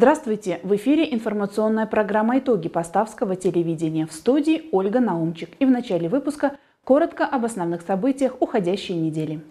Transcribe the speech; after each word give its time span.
Здравствуйте! 0.00 0.60
В 0.62 0.74
эфире 0.76 1.12
информационная 1.12 1.84
программа 1.84 2.38
«Итоги 2.38 2.70
Поставского 2.70 3.36
телевидения» 3.36 4.06
в 4.06 4.14
студии 4.14 4.62
Ольга 4.72 4.98
Наумчик. 4.98 5.50
И 5.58 5.66
в 5.66 5.70
начале 5.70 6.08
выпуска 6.08 6.56
коротко 6.84 7.26
об 7.26 7.44
основных 7.44 7.82
событиях 7.82 8.32
уходящей 8.40 8.94
недели. 8.94 9.42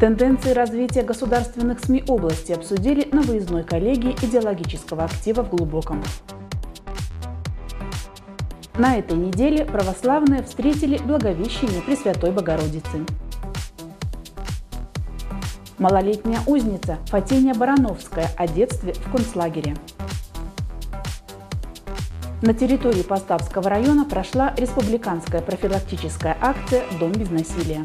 Тенденции 0.00 0.50
развития 0.50 1.02
государственных 1.02 1.78
СМИ 1.78 2.02
области 2.08 2.50
обсудили 2.50 3.08
на 3.12 3.22
выездной 3.22 3.62
коллегии 3.62 4.16
идеологического 4.20 5.04
актива 5.04 5.44
в 5.44 5.50
Глубоком. 5.50 6.02
На 8.76 8.98
этой 8.98 9.16
неделе 9.16 9.64
православные 9.64 10.42
встретили 10.42 10.98
Благовещение 10.98 11.82
Пресвятой 11.82 12.32
Богородицы. 12.32 13.06
Малолетняя 15.80 16.42
узница 16.46 16.98
Фатиния 17.06 17.54
Барановская 17.54 18.28
о 18.36 18.46
детстве 18.46 18.92
в 18.92 19.10
концлагере. 19.10 19.74
На 22.42 22.52
территории 22.52 23.00
Поставского 23.00 23.70
района 23.70 24.04
прошла 24.04 24.52
республиканская 24.58 25.40
профилактическая 25.40 26.36
акция 26.38 26.82
«Дом 27.00 27.12
без 27.12 27.30
насилия». 27.30 27.82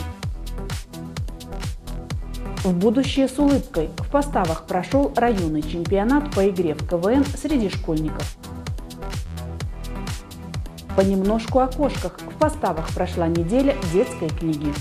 В 2.65 2.73
будущее 2.73 3.29
с 3.29 3.39
улыбкой 3.39 3.89
в 3.97 4.11
Поставах 4.11 4.65
прошел 4.67 5.13
районный 5.15 5.61
чемпионат 5.61 6.35
по 6.35 6.49
игре 6.49 6.73
в 6.73 6.85
КВН 6.85 7.23
среди 7.23 7.69
школьников. 7.69 8.35
Понемножку 10.97 11.59
о 11.59 11.67
кошках 11.67 12.19
в 12.19 12.37
Поставах 12.37 12.93
прошла 12.93 13.29
неделя 13.29 13.73
детской 13.93 14.27
книги. 14.27 14.73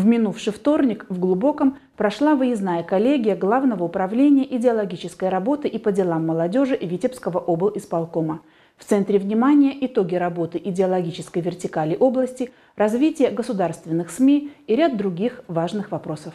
В 0.00 0.06
минувший 0.06 0.54
вторник 0.54 1.04
в 1.10 1.18
Глубоком 1.18 1.76
прошла 1.94 2.34
выездная 2.34 2.82
коллегия 2.82 3.36
Главного 3.36 3.84
управления 3.84 4.46
идеологической 4.56 5.28
работы 5.28 5.68
и 5.68 5.76
по 5.76 5.92
делам 5.92 6.26
молодежи 6.26 6.74
Витебского 6.74 7.38
обл. 7.38 7.70
исполкома. 7.74 8.40
В 8.78 8.86
центре 8.86 9.18
внимания 9.18 9.76
итоги 9.84 10.14
работы 10.14 10.58
идеологической 10.64 11.42
вертикали 11.42 11.98
области, 12.00 12.50
развитие 12.76 13.30
государственных 13.30 14.08
СМИ 14.08 14.50
и 14.66 14.74
ряд 14.74 14.96
других 14.96 15.44
важных 15.48 15.90
вопросов. 15.90 16.32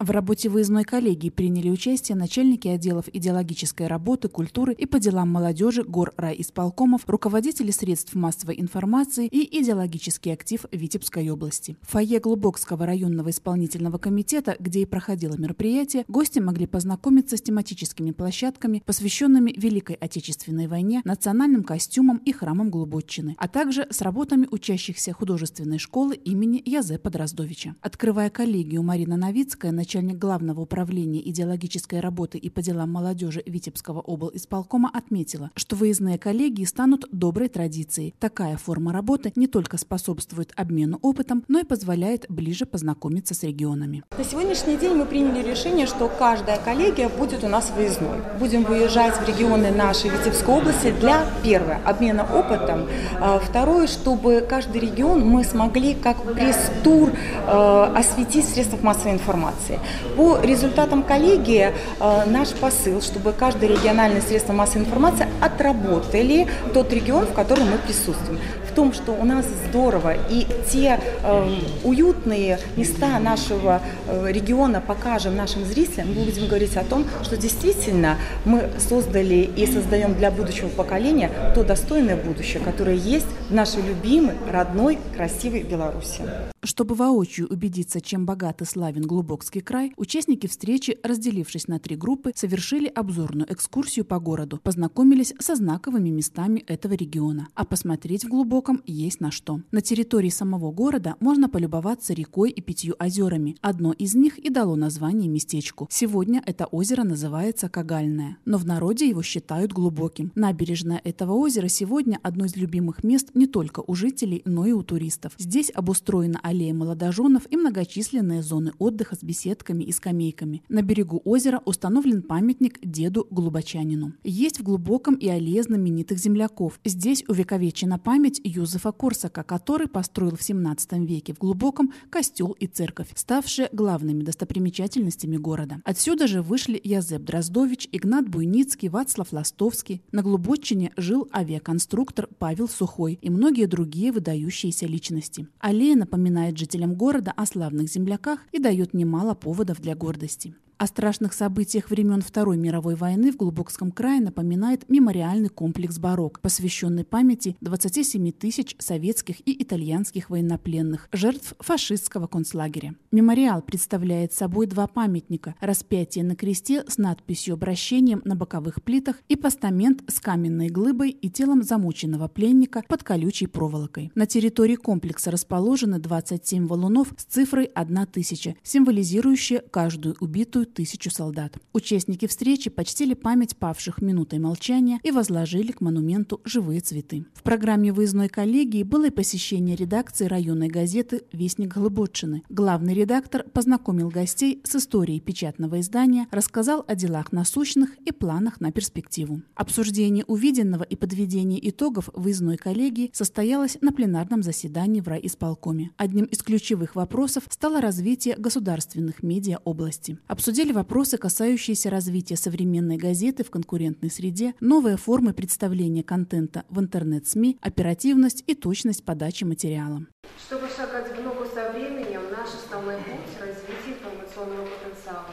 В 0.00 0.12
работе 0.12 0.48
выездной 0.48 0.84
коллегии 0.84 1.28
приняли 1.28 1.70
участие 1.70 2.16
начальники 2.16 2.68
отделов 2.68 3.06
идеологической 3.12 3.88
работы, 3.88 4.28
культуры 4.28 4.72
и 4.72 4.86
по 4.86 5.00
делам 5.00 5.28
молодежи 5.28 5.82
гор 5.82 6.12
райисполкомов, 6.16 7.02
руководители 7.08 7.72
средств 7.72 8.14
массовой 8.14 8.60
информации 8.60 9.26
и 9.26 9.60
идеологический 9.60 10.30
актив 10.30 10.66
Витебской 10.70 11.28
области. 11.30 11.76
В 11.82 11.90
фойе 11.90 12.20
Глубокского 12.20 12.86
районного 12.86 13.30
исполнительного 13.30 13.98
комитета, 13.98 14.54
где 14.60 14.82
и 14.82 14.84
проходило 14.84 15.36
мероприятие, 15.36 16.04
гости 16.06 16.38
могли 16.38 16.68
познакомиться 16.68 17.36
с 17.36 17.42
тематическими 17.42 18.12
площадками, 18.12 18.84
посвященными 18.86 19.52
Великой 19.56 19.96
Отечественной 19.96 20.68
войне, 20.68 21.02
национальным 21.04 21.64
костюмам 21.64 22.18
и 22.18 22.30
храмам 22.30 22.70
Глубочины, 22.70 23.34
а 23.36 23.48
также 23.48 23.88
с 23.90 24.00
работами 24.00 24.46
учащихся 24.48 25.12
художественной 25.12 25.78
школы 25.78 26.14
имени 26.14 26.62
Язепа 26.64 27.10
Дроздовича. 27.10 27.74
Открывая 27.80 28.30
коллегию, 28.30 28.84
Марина 28.84 29.16
Новицкая 29.16 29.72
начальник 29.88 30.18
Главного 30.18 30.60
управления 30.60 31.26
идеологической 31.30 32.00
работы 32.00 32.36
и 32.36 32.50
по 32.50 32.60
делам 32.60 32.92
молодежи 32.92 33.42
Витебского 33.46 34.00
обл. 34.00 34.30
исполкома 34.34 34.90
отметила, 34.92 35.50
что 35.54 35.76
выездные 35.76 36.18
коллегии 36.18 36.66
станут 36.66 37.06
доброй 37.10 37.48
традицией. 37.48 38.14
Такая 38.18 38.58
форма 38.58 38.92
работы 38.92 39.32
не 39.34 39.46
только 39.46 39.78
способствует 39.78 40.52
обмену 40.56 40.98
опытом, 41.00 41.42
но 41.48 41.60
и 41.60 41.64
позволяет 41.64 42.26
ближе 42.28 42.66
познакомиться 42.66 43.32
с 43.34 43.42
регионами. 43.42 44.04
На 44.18 44.24
сегодняшний 44.24 44.76
день 44.76 44.92
мы 44.94 45.06
приняли 45.06 45.42
решение, 45.48 45.86
что 45.86 46.10
каждая 46.18 46.58
коллегия 46.58 47.08
будет 47.08 47.42
у 47.42 47.48
нас 47.48 47.72
выездной. 47.74 48.18
Будем 48.38 48.64
выезжать 48.64 49.14
в 49.14 49.26
регионы 49.26 49.70
нашей 49.70 50.10
Витебской 50.10 50.54
области 50.54 50.92
для, 51.00 51.24
первое, 51.42 51.80
обмена 51.86 52.24
опытом, 52.24 52.86
а, 53.22 53.38
второе, 53.38 53.86
чтобы 53.86 54.44
каждый 54.46 54.82
регион 54.82 55.26
мы 55.26 55.44
смогли 55.44 55.94
как 55.94 56.22
пресс-тур 56.34 57.08
э, 57.10 57.92
осветить 57.96 58.44
в 58.44 58.50
средствах 58.50 58.82
массовой 58.82 59.12
информации. 59.12 59.77
По 60.16 60.40
результатам 60.40 61.02
коллегии 61.02 61.72
э, 62.00 62.22
наш 62.26 62.50
посыл, 62.50 63.00
чтобы 63.00 63.32
каждое 63.32 63.68
региональное 63.68 64.20
средство 64.20 64.52
массовой 64.52 64.84
информации 64.84 65.26
отработали 65.40 66.46
тот 66.74 66.92
регион, 66.92 67.26
в 67.26 67.32
котором 67.32 67.70
мы 67.70 67.78
присутствуем. 67.78 68.40
В 68.68 68.74
том, 68.74 68.92
что 68.92 69.12
у 69.12 69.24
нас 69.24 69.44
здорово, 69.68 70.14
и 70.30 70.46
те 70.70 71.00
э, 71.22 71.54
уютные 71.84 72.58
места 72.76 73.18
нашего 73.18 73.80
э, 74.06 74.30
региона 74.30 74.80
покажем 74.80 75.36
нашим 75.36 75.64
зрителям, 75.64 76.08
мы 76.14 76.24
будем 76.24 76.46
говорить 76.46 76.76
о 76.76 76.84
том, 76.84 77.04
что 77.22 77.36
действительно 77.36 78.18
мы 78.44 78.68
создали 78.78 79.50
и 79.56 79.66
создаем 79.66 80.14
для 80.14 80.30
будущего 80.30 80.68
поколения 80.68 81.30
то 81.54 81.64
достойное 81.64 82.16
будущее, 82.16 82.62
которое 82.62 82.96
есть 82.96 83.26
в 83.48 83.54
нашей 83.54 83.82
любимой, 83.82 84.34
родной, 84.50 84.98
красивой 85.16 85.62
Беларуси. 85.62 86.22
Чтобы 86.62 86.96
воочию 86.96 87.46
убедиться, 87.48 88.00
чем 88.00 88.26
богат 88.26 88.62
и 88.62 88.64
славен 88.64 89.02
Глубокский 89.02 89.60
край, 89.60 89.92
участники 89.96 90.48
встречи, 90.48 90.98
разделившись 91.04 91.68
на 91.68 91.78
три 91.78 91.94
группы, 91.94 92.32
совершили 92.34 92.86
обзорную 92.86 93.52
экскурсию 93.52 94.04
по 94.04 94.18
городу, 94.18 94.58
познакомились 94.62 95.34
со 95.38 95.54
знаковыми 95.54 96.10
местами 96.10 96.64
этого 96.66 96.94
региона. 96.94 97.48
А 97.54 97.64
посмотреть 97.64 98.24
в 98.24 98.28
Глубоком 98.28 98.82
есть 98.86 99.20
на 99.20 99.30
что. 99.30 99.60
На 99.70 99.82
территории 99.82 100.30
самого 100.30 100.72
города 100.72 101.14
можно 101.20 101.48
полюбоваться 101.48 102.12
рекой 102.12 102.50
и 102.50 102.60
пятью 102.60 102.96
озерами. 102.98 103.56
Одно 103.60 103.92
из 103.92 104.16
них 104.16 104.38
и 104.38 104.50
дало 104.50 104.74
название 104.74 105.28
местечку. 105.28 105.86
Сегодня 105.90 106.42
это 106.44 106.66
озеро 106.66 107.04
называется 107.04 107.68
Кагальное, 107.68 108.38
но 108.44 108.58
в 108.58 108.66
народе 108.66 109.08
его 109.08 109.22
считают 109.22 109.72
глубоким. 109.72 110.32
Набережная 110.34 111.00
этого 111.04 111.34
озера 111.34 111.68
сегодня 111.68 112.18
одно 112.22 112.46
из 112.46 112.56
любимых 112.56 113.04
мест 113.04 113.30
не 113.34 113.46
только 113.46 113.82
у 113.86 113.94
жителей, 113.94 114.42
но 114.44 114.66
и 114.66 114.72
у 114.72 114.82
туристов. 114.82 115.34
Здесь 115.38 115.70
обустроена 115.72 116.40
аллея 116.48 116.74
молодоженов 116.74 117.42
и 117.50 117.56
многочисленные 117.56 118.42
зоны 118.42 118.72
отдыха 118.78 119.16
с 119.16 119.22
беседками 119.22 119.84
и 119.84 119.92
скамейками. 119.92 120.62
На 120.68 120.82
берегу 120.82 121.20
озера 121.24 121.60
установлен 121.64 122.22
памятник 122.22 122.78
деду 122.82 123.26
Глубочанину. 123.30 124.14
Есть 124.24 124.60
в 124.60 124.62
Глубоком 124.62 125.14
и 125.14 125.28
аллея 125.28 125.62
знаменитых 125.62 126.18
земляков. 126.18 126.80
Здесь 126.84 127.24
увековечена 127.28 127.98
память 127.98 128.40
Юзефа 128.42 128.92
Корсака, 128.92 129.42
который 129.42 129.88
построил 129.88 130.36
в 130.36 130.42
17 130.42 130.92
веке 131.08 131.34
в 131.34 131.38
Глубоком 131.38 131.92
костел 132.10 132.52
и 132.52 132.66
церковь, 132.66 133.08
ставшие 133.14 133.68
главными 133.72 134.22
достопримечательностями 134.22 135.36
города. 135.36 135.80
Отсюда 135.84 136.26
же 136.26 136.42
вышли 136.42 136.80
Язеп 136.82 137.22
Дроздович, 137.22 137.88
Игнат 137.92 138.28
Буйницкий, 138.28 138.88
Вацлав 138.88 139.32
Ластовский. 139.32 140.02
На 140.12 140.22
Глубочине 140.22 140.92
жил 140.96 141.28
авиаконструктор 141.34 142.28
Павел 142.38 142.68
Сухой 142.68 143.18
и 143.20 143.30
многие 143.30 143.66
другие 143.66 144.12
выдающиеся 144.12 144.86
личности. 144.86 145.46
Аллея 145.58 145.96
напоминает 145.96 146.37
напоминает 146.38 146.58
жителям 146.58 146.94
города 146.94 147.32
о 147.36 147.46
славных 147.46 147.88
земляках 147.88 148.40
и 148.52 148.58
дает 148.58 148.94
немало 148.94 149.34
поводов 149.34 149.80
для 149.80 149.94
гордости. 149.94 150.54
О 150.78 150.86
страшных 150.86 151.32
событиях 151.32 151.90
времен 151.90 152.22
Второй 152.22 152.56
мировой 152.56 152.94
войны 152.94 153.32
в 153.32 153.36
Глубокском 153.36 153.90
крае 153.90 154.20
напоминает 154.20 154.88
мемориальный 154.88 155.48
комплекс 155.48 155.98
«Барок», 155.98 156.38
посвященный 156.38 157.02
памяти 157.02 157.56
27 157.60 158.30
тысяч 158.30 158.76
советских 158.78 159.40
и 159.40 159.60
итальянских 159.60 160.30
военнопленных, 160.30 161.08
жертв 161.10 161.54
фашистского 161.58 162.28
концлагеря. 162.28 162.94
Мемориал 163.10 163.60
представляет 163.60 164.32
собой 164.32 164.68
два 164.68 164.86
памятника– 164.86 165.56
распятие 165.60 166.22
на 166.22 166.36
кресте 166.36 166.84
с 166.86 166.96
надписью 166.96 167.54
обращением 167.54 168.22
на 168.24 168.36
боковых 168.36 168.80
плитах 168.80 169.16
и 169.26 169.34
постамент 169.34 170.04
с 170.08 170.20
каменной 170.20 170.68
глыбой 170.68 171.10
и 171.10 171.28
телом 171.28 171.64
замученного 171.64 172.28
пленника 172.28 172.84
под 172.86 173.02
колючей 173.02 173.48
проволокой. 173.48 174.12
На 174.14 174.26
территории 174.26 174.76
комплекса 174.76 175.32
расположены 175.32 175.98
27 175.98 176.68
валунов 176.68 177.12
с 177.16 177.24
цифрой 177.24 177.64
1000, 177.64 178.54
символизирующие 178.62 179.58
каждую 179.58 180.14
убитую 180.20 180.67
тысячу 180.74 181.10
солдат. 181.10 181.56
Участники 181.72 182.26
встречи 182.26 182.70
почтили 182.70 183.14
память 183.14 183.56
павших 183.56 184.00
минутой 184.02 184.38
молчания 184.38 185.00
и 185.02 185.10
возложили 185.10 185.72
к 185.72 185.80
монументу 185.80 186.40
живые 186.44 186.80
цветы. 186.80 187.24
В 187.34 187.42
программе 187.42 187.92
выездной 187.92 188.28
коллегии 188.28 188.82
было 188.82 189.06
и 189.06 189.10
посещение 189.10 189.76
редакции 189.76 190.26
районной 190.26 190.68
газеты 190.68 191.22
«Вестник 191.32 191.74
Глубочины». 191.74 192.42
Главный 192.48 192.94
редактор 192.94 193.44
познакомил 193.44 194.08
гостей 194.08 194.60
с 194.64 194.76
историей 194.76 195.20
печатного 195.20 195.80
издания, 195.80 196.26
рассказал 196.30 196.84
о 196.86 196.94
делах 196.94 197.32
насущных 197.32 197.96
и 198.04 198.12
планах 198.12 198.60
на 198.60 198.72
перспективу. 198.72 199.42
Обсуждение 199.54 200.24
увиденного 200.26 200.82
и 200.82 200.96
подведение 200.96 201.68
итогов 201.68 202.10
выездной 202.14 202.56
коллегии 202.56 203.10
состоялось 203.12 203.78
на 203.80 203.92
пленарном 203.92 204.42
заседании 204.42 205.00
в 205.00 205.08
райисполкоме. 205.08 205.90
Одним 205.96 206.24
из 206.24 206.42
ключевых 206.42 206.94
вопросов 206.96 207.44
стало 207.50 207.80
развитие 207.80 208.36
государственных 208.36 209.22
медиа 209.22 209.58
области. 209.64 210.18
Обсудили 210.26 210.57
обсудили 210.58 210.74
вопросы, 210.74 211.18
касающиеся 211.18 211.88
развития 211.88 212.36
современной 212.36 212.96
газеты 212.96 213.44
в 213.44 213.50
конкурентной 213.50 214.10
среде, 214.10 214.54
новые 214.58 214.96
формы 214.96 215.32
представления 215.32 216.02
контента 216.02 216.64
в 216.68 216.80
интернет-СМИ, 216.80 217.58
оперативность 217.60 218.42
и 218.48 218.56
точность 218.56 219.04
подачи 219.04 219.44
материала. 219.44 220.00
Чтобы 220.48 220.66
шагать 220.66 221.16
в 221.16 221.22
ногу 221.22 221.46
со 221.46 221.70
временем, 221.70 222.22
наш 222.32 222.48
основной 222.48 222.96
путь– 222.96 223.30
развитие 223.38 224.02
информационного 224.02 224.66
потенциала. 224.66 225.30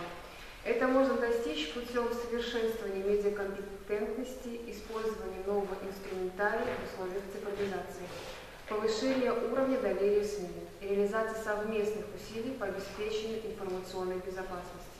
Это 0.63 0.87
можно 0.87 1.15
достичь 1.15 1.73
путем 1.73 2.05
совершенствования 2.13 3.01
медиакомпетентности, 3.03 4.61
использования 4.69 5.41
нового 5.47 5.73
инструментария 5.81 6.69
в 6.77 6.93
условиях 6.93 7.23
цифровизации, 7.33 8.05
повышения 8.69 9.33
уровня 9.33 9.81
доверия 9.81 10.23
СМИ, 10.23 10.69
реализации 10.81 11.41
совместных 11.43 12.05
усилий 12.13 12.53
по 12.59 12.67
обеспечению 12.67 13.41
информационной 13.49 14.21
безопасности. 14.21 14.94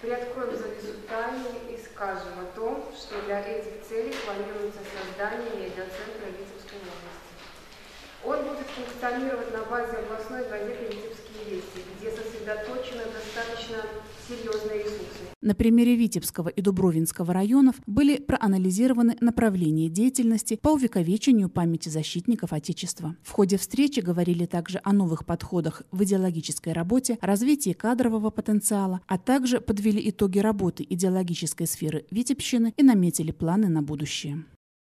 Приоткроем 0.00 0.54
завесу 0.54 0.92
тайны 1.08 1.46
и 1.70 1.78
скажем 1.78 2.38
о 2.38 2.44
том, 2.54 2.84
что 2.94 3.20
для 3.22 3.40
этих 3.40 3.82
целей 3.88 4.14
планируется 4.26 4.80
создание 4.92 5.50
медиацентра 5.56 6.26
Витебской 6.26 6.78
области. 6.80 7.15
Он 8.26 8.42
будет 8.42 8.66
функционировать 8.66 9.52
на 9.52 9.62
базе 9.70 9.98
областной 9.98 10.42
газеты 10.48 10.84
«Витебские 10.86 11.56
вести», 11.56 11.80
где 11.96 12.10
сосредоточены 12.10 13.04
достаточно 13.14 13.76
серьезные 14.28 14.82
ресурсы. 14.82 15.22
На 15.40 15.54
примере 15.54 15.94
Витебского 15.94 16.48
и 16.48 16.60
Дубровинского 16.60 17.32
районов 17.32 17.76
были 17.86 18.16
проанализированы 18.16 19.16
направления 19.20 19.88
деятельности 19.88 20.58
по 20.60 20.70
увековечению 20.70 21.48
памяти 21.48 21.88
защитников 21.88 22.52
Отечества. 22.52 23.14
В 23.22 23.30
ходе 23.30 23.58
встречи 23.58 24.00
говорили 24.00 24.46
также 24.46 24.80
о 24.82 24.92
новых 24.92 25.24
подходах 25.24 25.82
в 25.92 26.02
идеологической 26.02 26.72
работе, 26.72 27.18
развитии 27.20 27.74
кадрового 27.74 28.30
потенциала, 28.30 29.02
а 29.06 29.18
также 29.18 29.60
подвели 29.60 30.10
итоги 30.10 30.40
работы 30.40 30.84
идеологической 30.88 31.68
сферы 31.68 32.06
Витебщины 32.10 32.74
и 32.76 32.82
наметили 32.82 33.30
планы 33.30 33.68
на 33.68 33.82
будущее. 33.82 34.44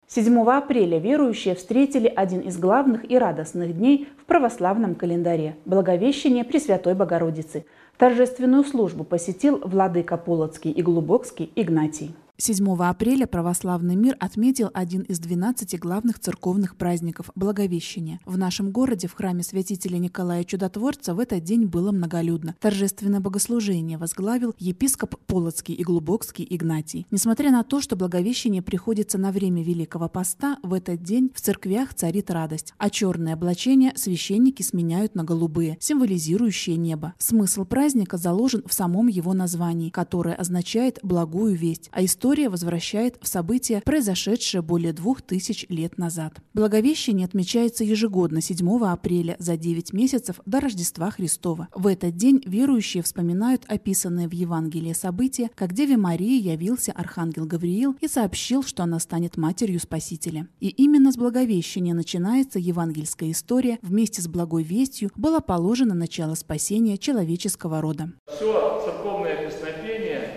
7 0.07 0.39
апреля 0.51 0.99
верующие 0.99 1.55
встретили 1.55 2.07
один 2.07 2.41
из 2.41 2.59
главных 2.59 3.09
и 3.09 3.17
радостных 3.17 3.75
дней 3.75 4.07
в 4.21 4.25
православном 4.25 4.93
календаре– 4.93 5.55
Благовещение 5.65 6.43
Пресвятой 6.43 6.93
Богородицы. 6.93 7.65
Торжественную 7.97 8.63
службу 8.65 9.03
посетил 9.03 9.57
владыка 9.63 10.17
Полоцкий 10.17 10.69
и 10.69 10.83
Глубокский 10.83 11.51
Игнатий. 11.55 12.13
7 12.37 12.67
апреля 12.83 13.27
православный 13.27 13.95
мир 13.95 14.17
отметил 14.19 14.69
один 14.73 15.03
из 15.03 15.19
12 15.19 15.79
главных 15.79 16.19
церковных 16.19 16.75
праздников– 16.75 17.29
Благовещения. 17.35 18.19
В 18.25 18.37
нашем 18.37 18.71
городе 18.71 19.07
в 19.07 19.13
храме 19.13 19.41
святителя 19.41 19.97
Николая 19.99 20.43
Чудотворца 20.43 21.13
в 21.13 21.19
этот 21.21 21.43
день 21.45 21.65
было 21.65 21.93
многолюдно. 21.93 22.55
Торжественное 22.59 23.21
богослужение 23.21 23.97
возглавил 23.97 24.53
епископ 24.59 25.15
Полоцкий 25.27 25.75
и 25.75 25.83
Глубокский 25.83 26.45
Игнатий. 26.49 27.07
Несмотря 27.09 27.51
на 27.51 27.63
то, 27.63 27.79
что 27.79 27.95
Благовещение 27.95 28.61
приходится 28.61 29.17
на 29.17 29.31
время 29.31 29.63
Великого 29.63 30.09
Поста, 30.09 30.57
в 30.61 30.73
этот 30.73 31.03
день 31.03 31.31
в 31.33 31.39
церквях 31.39 31.93
царит 31.93 32.29
радость, 32.29 32.73
а 32.77 32.89
черные 32.89 33.35
облачения 33.35 33.93
священники 33.95 34.61
сменяют 34.61 35.15
на 35.15 35.23
голубые, 35.23 35.77
символизирующие 35.79 36.75
небо. 36.75 37.13
Смысл 37.17 37.63
праздника 37.63 38.17
заложен 38.17 38.61
в 38.67 38.73
самом 38.73 39.07
его 39.07 39.33
названии, 39.33 39.89
которое 39.89 40.35
означает 40.35 40.99
«благую 41.01 41.55
весть», 41.55 41.89
а 41.93 42.03
история 42.03 42.24
история 42.25 42.49
возвращает 42.49 43.17
в 43.21 43.27
события, 43.27 43.83
произошедшие 43.85 44.63
более 44.63 44.93
двух 44.93 45.21
тысяч 45.21 45.63
лет 45.69 45.99
назад. 45.99 46.33
Благовещение 46.55 47.27
отмечается 47.27 47.83
ежегодно 47.83 48.41
7 48.41 48.83
апреля 48.83 49.35
за 49.37 49.57
9 49.57 49.93
месяцев 49.93 50.39
до 50.47 50.59
Рождества 50.59 51.11
Христова. 51.11 51.67
В 51.75 51.85
этот 51.85 52.15
день 52.15 52.41
верующие 52.43 53.03
вспоминают 53.03 53.65
описанные 53.67 54.27
в 54.27 54.31
Евангелии 54.31 54.93
события, 54.93 55.51
как 55.53 55.73
Деве 55.73 55.97
Марии 55.97 56.41
явился 56.41 56.93
Архангел 56.93 57.45
Гавриил 57.45 57.95
и 58.01 58.07
сообщил, 58.07 58.63
что 58.63 58.81
она 58.81 58.97
станет 58.97 59.37
матерью 59.37 59.79
Спасителя. 59.79 60.47
И 60.59 60.69
именно 60.69 61.11
с 61.11 61.17
Благовещения 61.17 61.93
начинается 61.93 62.57
евангельская 62.57 63.29
история. 63.29 63.77
Вместе 63.83 64.23
с 64.23 64.27
благой 64.27 64.63
вестью 64.63 65.11
было 65.15 65.41
положено 65.41 65.93
начало 65.93 66.33
спасения 66.33 66.97
человеческого 66.97 67.81
рода. 67.81 68.13
Все 68.25 68.81
церковное 68.83 69.45
песнопение 69.45 70.31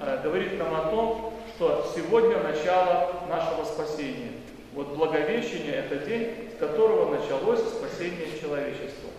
э, 0.00 0.22
говорит 0.22 0.58
нам 0.58 0.74
о 0.74 0.90
том, 0.90 1.34
что 1.56 1.86
сегодня 1.94 2.42
начало 2.42 3.26
нашего 3.28 3.64
спасения. 3.64 4.32
Вот 4.74 4.96
Благовещение– 4.96 5.74
это 5.88 6.04
день, 6.04 6.50
с 6.52 6.58
которого 6.58 7.16
началось 7.16 7.60
спасение 7.60 8.26
человечества. 8.40 9.10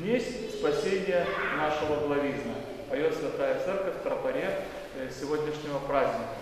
Днесь 0.00 0.54
спасения 0.58 1.26
нашего 1.58 2.06
главизна, 2.06 2.54
поет 2.88 3.14
Святая 3.14 3.62
Церковь 3.62 3.96
в 3.96 4.02
тропаре 4.02 4.60
э, 4.96 5.10
сегодняшнего 5.10 5.78
праздника. 5.80 6.36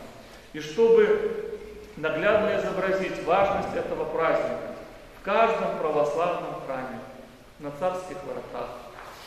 И 0.53 0.61
чтобы 0.61 1.59
наглядно 1.97 2.57
изобразить 2.57 3.25
важность 3.25 3.75
этого 3.75 4.05
праздника, 4.05 4.77
в 5.21 5.25
каждом 5.25 5.77
православном 5.81 6.61
храме, 6.65 7.01
на 7.59 7.73
царских 7.73 8.19
воротах, 8.23 8.77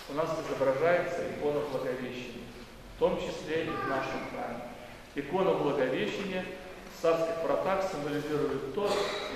у 0.09 0.13
нас 0.13 0.29
изображается 0.47 1.23
икона 1.35 1.59
Благовещения, 1.69 2.47
в 2.95 2.99
том 2.99 3.17
числе 3.17 3.65
и 3.65 3.69
в 3.69 3.89
нашем 3.89 4.29
храме. 4.31 4.63
Икона 5.15 5.55
Благовещения 5.55 6.45
в 6.97 7.01
царских 7.01 7.43
вратах 7.43 7.83
символизирует 7.91 8.73
то, 8.75 8.89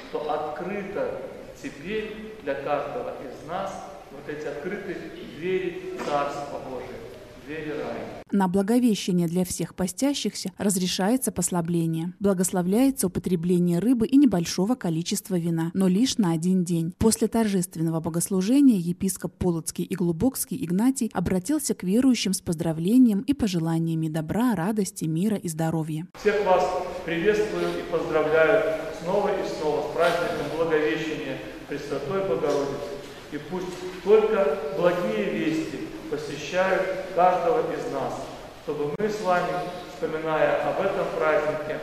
что 0.07 0.31
открыто 0.31 1.19
теперь 1.61 2.37
для 2.43 2.55
каждого 2.55 3.13
из 3.21 3.45
нас 3.45 3.73
вот 4.11 4.27
эти 4.27 4.45
открытые 4.45 4.97
двери 5.37 5.93
Царства 5.97 6.59
Божия, 6.69 6.97
двери 7.45 7.71
рая. 7.71 8.15
На 8.31 8.47
благовещение 8.47 9.27
для 9.27 9.45
всех 9.45 9.75
постящихся 9.75 10.51
разрешается 10.57 11.31
послабление. 11.31 12.13
Благословляется 12.19 13.07
употребление 13.07 13.79
рыбы 13.79 14.07
и 14.07 14.17
небольшого 14.17 14.75
количества 14.75 15.35
вина, 15.35 15.71
но 15.73 15.87
лишь 15.87 16.17
на 16.17 16.31
один 16.31 16.63
день. 16.63 16.93
После 16.97 17.27
торжественного 17.27 17.99
богослужения 18.01 18.77
епископ 18.77 19.37
Полоцкий 19.37 19.85
и 19.85 19.95
Глубокский 19.95 20.63
Игнатий 20.65 21.11
обратился 21.13 21.75
к 21.75 21.83
верующим 21.83 22.33
с 22.33 22.41
поздравлением 22.41 23.21
и 23.21 23.33
пожеланиями 23.33 24.09
добра, 24.09 24.55
радости, 24.55 25.05
мира 25.05 25.37
и 25.37 25.47
здоровья. 25.47 26.07
Всех 26.19 26.43
вас 26.45 26.67
приветствую 27.05 27.69
и 27.79 27.91
поздравляю 27.91 28.81
снова 29.01 29.29
и 29.29 29.47
снова 29.47 29.87
с 29.87 29.95
праздником 29.95 30.57
Благовещения 30.57 31.37
Пресвятой 31.69 32.27
Богородицы. 32.27 32.84
И 33.35 33.37
пусть 33.37 33.67
только 34.05 34.57
благие 34.77 35.25
вести 35.25 35.89
посещают 36.09 37.07
каждого 37.15 37.69
из 37.73 37.91
нас, 37.91 38.21
чтобы 38.63 38.93
мы 38.97 39.09
с 39.09 39.19
вами, 39.19 39.51
вспоминая 39.91 40.69
об 40.69 40.79
этом 40.79 41.05
празднике, 41.17 41.81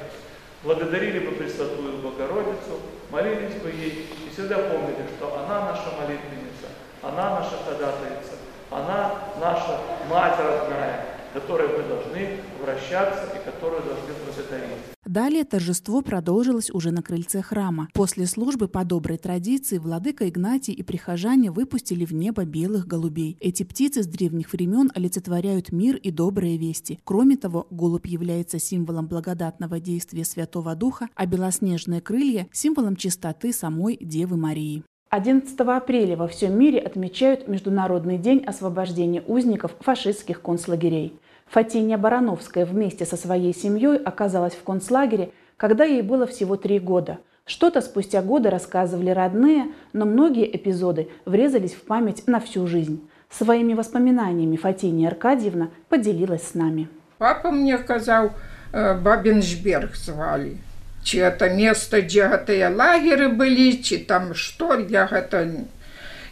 благодарили 0.62 1.18
бы 1.18 1.32
Пресвятую 1.32 1.98
Богородицу, 1.98 2.80
молились 3.10 3.60
бы 3.60 3.68
ей 3.68 4.08
и 4.26 4.30
всегда 4.32 4.60
помнили, 4.60 5.06
что 5.18 5.44
она 5.44 5.72
наша 5.72 5.90
молитвенница, 6.00 6.72
она 7.02 7.40
наша 7.40 7.58
ходатайца, 7.66 8.32
она 8.70 9.14
наша 9.38 9.78
Мать 10.08 10.38
родная, 10.38 11.04
которой 11.34 11.68
мы 11.68 11.82
должны 11.82 12.38
вращаться 12.62 13.28
и 13.36 13.44
которую 13.44 13.82
должны 13.82 14.14
благодарить. 14.24 15.01
Далее 15.12 15.44
торжество 15.44 16.00
продолжилось 16.00 16.70
уже 16.70 16.90
на 16.90 17.02
крыльце 17.02 17.42
храма. 17.42 17.90
После 17.92 18.24
службы 18.24 18.66
по 18.66 18.82
доброй 18.82 19.18
традиции 19.18 19.76
владыка 19.76 20.26
Игнатий 20.26 20.72
и 20.72 20.82
прихожане 20.82 21.50
выпустили 21.50 22.06
в 22.06 22.14
небо 22.14 22.46
белых 22.46 22.86
голубей. 22.86 23.36
Эти 23.38 23.62
птицы 23.62 24.04
с 24.04 24.06
древних 24.06 24.54
времен 24.54 24.90
олицетворяют 24.94 25.70
мир 25.70 25.96
и 25.96 26.10
добрые 26.10 26.56
вести. 26.56 26.98
Кроме 27.04 27.36
того, 27.36 27.66
голубь 27.70 28.06
является 28.06 28.58
символом 28.58 29.06
благодатного 29.06 29.80
действия 29.80 30.24
Святого 30.24 30.74
Духа, 30.74 31.10
а 31.14 31.26
белоснежные 31.26 32.00
крылья– 32.00 32.48
символом 32.54 32.96
чистоты 32.96 33.52
самой 33.52 33.98
Девы 34.00 34.38
Марии. 34.38 34.82
11 35.10 35.60
апреля 35.60 36.16
во 36.16 36.26
всем 36.26 36.58
мире 36.58 36.78
отмечают 36.78 37.46
Международный 37.46 38.16
день 38.16 38.42
освобождения 38.46 39.22
узников 39.26 39.76
фашистских 39.80 40.40
концлагерей. 40.40 41.20
Фатиния 41.52 41.98
Барановская 41.98 42.64
вместе 42.64 43.04
со 43.04 43.18
своей 43.18 43.54
семьей 43.54 43.98
оказалась 43.98 44.54
в 44.54 44.62
концлагере, 44.62 45.32
когда 45.58 45.84
ей 45.84 46.00
было 46.00 46.26
всего 46.26 46.56
три 46.56 46.78
года. 46.78 47.18
Что-то 47.44 47.82
спустя 47.82 48.22
годы 48.22 48.48
рассказывали 48.48 49.10
родные, 49.10 49.66
но 49.92 50.06
многие 50.06 50.56
эпизоды 50.56 51.10
врезались 51.26 51.74
в 51.74 51.82
память 51.82 52.26
на 52.26 52.40
всю 52.40 52.66
жизнь. 52.66 53.06
Своими 53.28 53.74
воспоминаниями 53.74 54.56
Фатиния 54.56 55.08
Аркадьевна 55.08 55.68
поделилась 55.90 56.48
с 56.48 56.54
нами. 56.54 56.88
Папа 57.18 57.50
мне 57.50 57.76
сказал, 57.76 58.30
э, 58.72 58.98
Бабинжберг 58.98 59.94
звали. 59.94 60.56
Чи 61.04 61.18
это 61.18 61.50
место, 61.50 62.00
где 62.00 62.28
лагеры 62.68 63.28
были, 63.28 63.72
чи 63.82 63.98
там 63.98 64.32
что, 64.32 64.78
я 64.78 65.06
это 65.06 65.66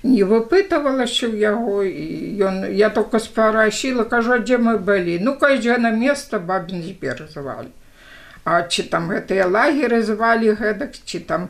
не 0.02 0.23
выпытывалася 0.25 1.28
ў 1.28 1.37
яго 1.37 1.83
і 1.85 2.40
ён 2.40 2.64
я 2.73 2.88
только 2.90 3.19
спарашила 3.19 4.04
кажу 4.04 4.38
дзе 4.40 4.57
мы 4.57 4.78
былі 4.78 5.19
ну 5.21 5.37
кажа 5.37 5.76
на 5.76 5.90
место 5.90 6.40
бабінбер 6.40 7.28
звалі 7.35 7.69
а 8.45 8.62
чи 8.62 8.83
там 8.83 9.11
гэтыя 9.12 9.45
лагеры 9.45 10.00
звалі 10.02 10.57
гэтак 10.57 10.97
ці 11.04 11.21
там 11.28 11.49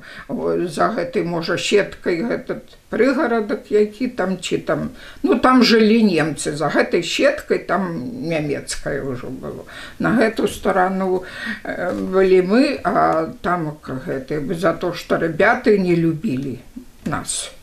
за 0.67 0.91
гэтай 0.97 1.23
можа 1.23 1.55
сеткай 1.55 2.19
этот 2.27 2.75
прыгарадак 2.91 3.71
які 3.71 4.09
там 4.19 4.35
ці 4.43 4.59
там 4.59 4.91
ну 5.23 5.39
там 5.39 5.63
жылі 5.63 6.03
немцы 6.03 6.57
за 6.59 6.69
гэтай 6.75 7.07
сеткай 7.07 7.63
там 7.71 7.87
нямецкая 8.27 9.07
ўжо 9.07 9.31
было 9.31 9.63
на 9.99 10.19
гэту 10.19 10.49
сторону 10.49 11.23
э, 11.63 11.95
былі 11.95 12.43
мы 12.43 12.81
а 12.83 13.31
там 13.43 13.79
гэты 13.87 14.43
за 14.59 14.75
то 14.75 14.93
что 14.93 15.17
ребята 15.17 15.71
не 15.79 15.95
любілі 15.95 16.59
нас 17.07 17.55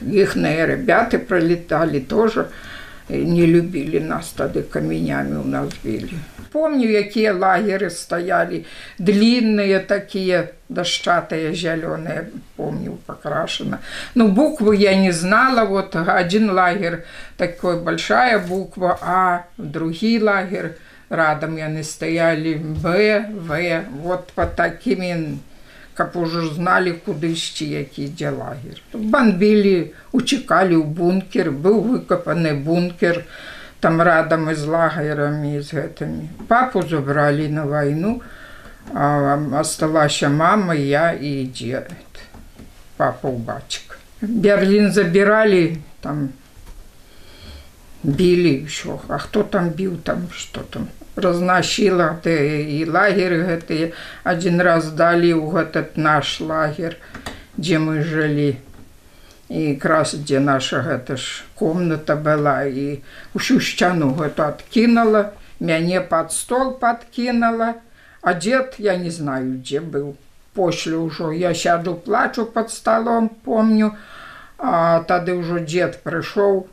Ихные 0.00 0.66
ребята 0.66 1.18
пролетали 1.18 2.00
тоже. 2.00 2.48
Не 3.08 3.46
любили 3.46 3.98
нас 3.98 4.34
тогда, 4.36 4.60
каменями 4.62 5.36
у 5.36 5.44
нас 5.44 5.70
били. 5.82 6.10
Помню, 6.52 7.02
какие 7.02 7.30
лагеры 7.30 7.90
стояли, 7.90 8.66
длинные 8.98 9.80
такие, 9.80 10.52
дощатые, 10.68 11.54
зеленые, 11.54 12.30
помню, 12.56 12.98
покрашено. 13.06 13.80
Ну, 14.14 14.28
буквы 14.28 14.76
я 14.76 14.94
не 14.94 15.10
знала, 15.10 15.64
вот 15.64 15.96
один 15.96 16.50
лагерь, 16.50 17.04
такой 17.36 17.80
большая 17.80 18.38
буква 18.38 18.98
А, 19.00 19.46
другий 19.56 20.20
лагерь, 20.20 20.76
радом 21.08 21.56
они 21.56 21.82
стояли, 21.82 22.54
Б, 22.54 23.26
В, 23.30 23.84
вот 24.02 24.32
по 24.32 24.46
таким. 24.46 25.40
каб 25.98 26.16
ужо 26.16 26.46
зналі 26.54 26.94
кудысьці 27.04 27.66
які 27.74 28.06
ідзе 28.06 28.30
лагер 28.30 28.78
бомбілі 28.94 29.76
уцікалі 30.14 30.78
ў 30.78 30.86
бункер 30.98 31.50
быў 31.50 31.78
выкапаны 31.86 32.54
бункер 32.68 33.24
там 33.82 33.98
радам 34.08 34.46
і 34.50 34.54
з 34.54 34.70
лагерамі 34.74 35.58
з 35.58 35.74
гэтымі 35.78 36.46
папу 36.52 36.82
забралі 36.86 37.48
на 37.58 37.66
вайну 37.72 38.20
а 38.94 39.34
асталася 39.60 40.30
мама 40.30 40.78
я 40.78 41.10
і 41.12 41.50
дзе 41.50 41.82
папа 42.96 43.34
бацька 43.50 43.98
берлін 44.22 44.92
забіралі 44.94 45.64
там 46.06 46.28
білі 48.02 48.54
ўсё 48.70 49.02
а 49.08 49.18
хто 49.18 49.42
там 49.42 49.74
біў 49.74 49.98
там 50.06 50.30
что 50.30 50.62
там? 50.62 50.86
Разносила 51.18 52.20
и 52.24 52.86
лагеры 52.88 53.44
гэтые 53.44 53.92
один 54.24 54.60
раз 54.60 54.90
дали 54.92 55.32
в 55.32 55.56
этот 55.56 55.96
наш 55.96 56.40
лагерь 56.40 56.98
где 57.56 57.78
мы 57.78 58.02
и 59.48 59.74
как 59.76 59.84
раз 59.90 60.14
где 60.14 60.38
наша 60.40 60.80
гэта 60.82 61.16
ж 61.16 61.44
комната 61.54 62.16
была 62.16 62.66
и 62.66 63.00
усю 63.34 63.60
сцяну 63.60 64.12
гэту 64.14 64.44
откинула 64.44 65.32
мяне 65.58 66.00
под 66.00 66.32
стол 66.32 66.74
подкинула 66.74 67.76
а 68.22 68.34
дед 68.34 68.74
я 68.78 68.96
не 68.96 69.10
знаю 69.10 69.54
где 69.58 69.80
был 69.80 70.16
после 70.54 70.96
ўжо 70.96 71.32
я 71.32 71.54
сяду 71.54 71.94
плачу 71.94 72.44
под 72.44 72.70
столом 72.70 73.28
помню 73.28 73.96
а 74.58 75.00
тады 75.02 75.34
ўжо 75.34 75.58
дед 75.58 76.02
прыйшоў 76.02 76.68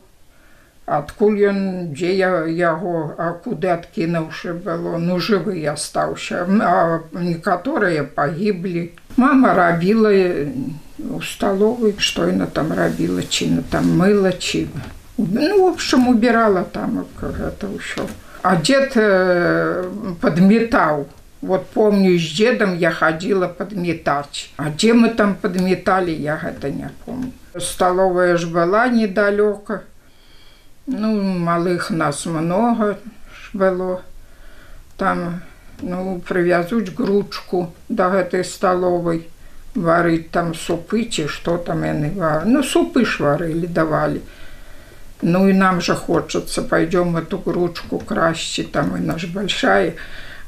адкуль 0.86 1.38
ён 1.50 1.58
дзе 1.90 2.14
я 2.14 2.30
яго 2.46 3.14
а 3.18 3.32
куды 3.44 3.70
адкінуўшы 3.74 4.54
было 4.66 4.98
ну 5.02 5.18
жывы 5.18 5.58
астаўся 5.66 6.46
а 6.46 7.02
некаторыя 7.12 8.06
пагіблі 8.18 8.84
мама 9.16 9.54
рабіла 9.58 10.14
у 11.10 11.20
сталовой 11.20 11.96
што 11.98 12.30
яна 12.30 12.46
там 12.46 12.72
рабіла 12.72 13.26
ці 13.26 13.50
там 13.74 13.90
мыла 13.98 14.30
ці 14.30 14.68
ну 15.18 15.64
в 15.64 15.66
общем 15.74 16.06
убирала 16.14 16.62
там 16.62 17.04
гэта 17.18 17.66
ўсё 17.66 18.06
а 18.42 18.56
дед 18.56 18.94
подметаў 20.22 21.06
Вот 21.42 21.66
помню, 21.66 22.18
с 22.18 22.32
дедом 22.32 22.76
я 22.76 22.90
ходила 22.90 23.46
подметать. 23.46 24.50
А 24.56 24.70
где 24.70 24.94
мы 24.94 25.10
там 25.10 25.34
подметали, 25.34 26.10
я 26.10 26.40
это 26.42 26.70
не 26.70 26.90
помню. 27.04 27.30
Столовая 27.56 28.36
ж 28.36 28.46
была 28.46 28.88
недалеко. 28.88 29.82
Ну, 30.86 31.22
малих 31.22 31.90
нас 31.90 32.26
много 32.26 32.96
було. 33.52 34.00
Там 34.96 35.40
ну, 35.82 36.22
прив'язуть 36.28 36.96
гручку 36.96 37.68
до 37.88 38.02
гати 38.02 38.44
столової, 38.44 39.22
варить 39.74 40.30
там 40.30 40.54
супи 40.54 41.04
чи 41.04 41.28
що 41.28 41.58
там 41.58 41.84
я 41.84 41.94
не 41.94 42.10
варю. 42.10 42.42
Ну, 42.46 42.62
супи 42.62 43.04
ж 43.04 43.22
варили, 43.22 43.66
давали. 43.66 44.20
Ну 45.22 45.48
і 45.48 45.52
нам 45.52 45.80
же 45.80 45.94
хочеться, 45.94 46.62
пойдемо 46.62 47.18
эту 47.18 47.38
гручку 47.44 47.98
краще, 47.98 48.64
там 48.64 48.90
вона 48.90 49.18
ж 49.18 49.26
большая. 49.26 49.92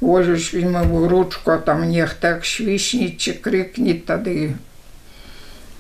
Ложиш 0.00 0.54
візьми 0.54 0.83
в 0.83 1.04
гручку, 1.04 1.50
а 1.50 1.57
там 1.57 1.90
нехто 1.90 2.16
так 2.21 2.45
швічні 2.45 3.11
чи 3.11 3.33
крикніть 3.33 4.07
тоді. 4.07 4.52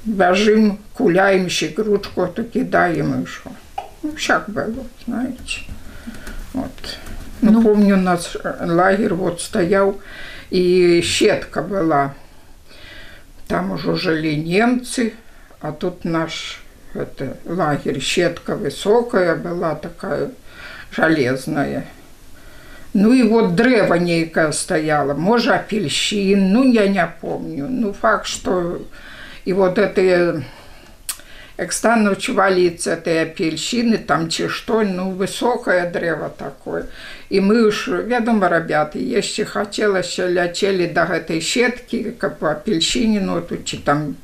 Бажим, 0.04 0.76
куляємо 0.92 1.48
ще 1.48 1.68
гручку, 1.76 2.26
то 2.26 2.44
кидаємо 2.44 3.14
і 3.24 3.26
що. 3.26 3.50
Ну, 4.02 4.14
всяк 4.14 4.48
было, 4.48 4.84
знаете. 5.06 5.62
Вот. 6.52 6.98
Ну, 7.40 7.52
ну, 7.52 7.62
помню, 7.62 7.96
у 7.96 8.00
нас 8.00 8.36
лагерь 8.60 9.14
вот 9.14 9.40
стоял, 9.40 10.00
и 10.50 11.00
щетка 11.02 11.62
была. 11.62 12.14
Там 13.46 13.72
уже 13.72 13.96
жили 13.96 14.34
немцы, 14.34 15.14
а 15.60 15.72
тут 15.72 16.04
наш 16.04 16.62
это, 16.94 17.36
лагерь, 17.44 18.00
щетка 18.00 18.56
высокая 18.56 19.36
была 19.36 19.74
такая, 19.74 20.30
железная. 20.90 21.86
Ну 22.94 23.12
и 23.12 23.22
вот 23.22 23.54
древо 23.54 23.94
некое 23.94 24.50
стояло, 24.52 25.14
может, 25.14 25.52
апельсин, 25.52 26.52
ну 26.52 26.64
я 26.64 26.88
не 26.88 27.06
помню. 27.20 27.66
Ну 27.68 27.92
факт, 27.92 28.26
что 28.26 28.82
и 29.44 29.52
вот 29.52 29.78
это 29.78 30.42
як 31.58 31.72
стануць 31.74 32.30
валіцца 32.38 32.94
тыя 33.06 33.24
апельсіны 33.26 33.98
там 34.10 34.28
ці 34.30 34.46
што 34.58 34.82
ну 34.86 35.10
высокае 35.22 35.90
дрэва 35.90 36.30
такое. 36.38 36.84
І 37.30 37.42
мы 37.42 37.70
ж 37.74 37.98
вядома 38.12 38.48
рабяты 38.52 39.02
яшчэ 39.02 39.44
хацелася 39.44 40.30
ляцелі 40.30 40.86
да 40.94 41.08
гэтай 41.10 41.42
сеткі 41.42 42.14
каб 42.22 42.44
апельсініну 42.54 43.42
тут 43.42 43.66
ці 43.66 43.82
там 43.90 44.14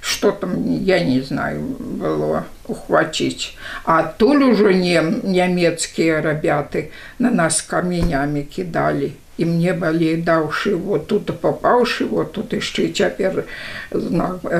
что 0.00 0.30
там 0.32 0.52
я 0.84 0.98
не 1.04 1.20
знаю 1.20 1.60
было 2.02 2.44
ухваціць 2.66 3.54
а 3.84 4.02
туль 4.02 4.42
ужо 4.50 4.70
не 4.72 5.02
нямецкія 5.22 6.20
рабяты 6.24 6.90
на 7.18 7.30
нас 7.30 7.60
каменямі 7.62 8.42
кідалі 8.42 9.12
і 9.40 9.48
мне 9.52 9.72
былі 9.84 10.10
даўшы 10.30 10.74
вот 10.88 11.06
тут 11.12 11.32
папаўшы 11.44 12.08
вот 12.14 12.32
тут 12.38 12.52
яшчэ 12.58 12.88
цяпер 13.02 13.44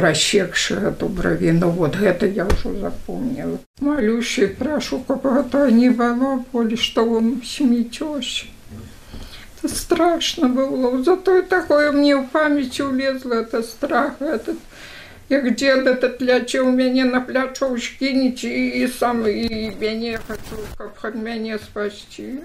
рассекшая 0.06 0.94
добравіну 1.02 1.72
вот 1.80 2.00
гэта 2.04 2.30
я 2.40 2.48
ўжо 2.52 2.72
запомніла 2.86 3.58
малюще 3.80 4.48
прашу 4.62 5.02
каб 5.10 5.28
гэта 5.36 5.66
не 5.82 5.90
было 6.00 6.38
больш 6.54 6.88
што 6.92 7.04
вам 7.12 7.36
смецёсь 7.44 8.48
страшно 9.68 10.48
было. 10.48 11.02
Зато 11.02 11.42
такое 11.42 11.92
мне 11.92 12.16
ў 12.16 12.24
памяці 12.32 12.82
улезла 12.82 13.44
это 13.44 13.62
страх 13.62 14.16
этот. 14.20 14.56
Як 15.28 15.54
дед 15.54 15.86
этот 15.86 16.20
лячыў 16.20 16.72
мяне 16.74 17.04
на 17.04 17.20
плячоў 17.20 17.78
скінець 17.78 18.42
і, 18.42 18.82
і 18.82 18.88
сам 18.88 19.22
і 19.28 19.70
мяне 19.78 20.18
хачу 20.26 20.58
каб 20.74 21.14
мяне 21.14 21.58
спасці 21.58 22.40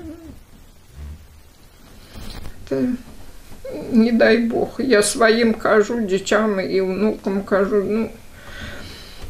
не 3.91 4.12
дай 4.12 4.38
бог. 4.38 4.79
Я 4.79 5.03
своим 5.03 5.53
кажу, 5.53 6.01
дітям 6.01 6.60
и 6.60 6.81
внукам 6.81 7.41
кажу, 7.41 7.84
ну, 7.84 8.10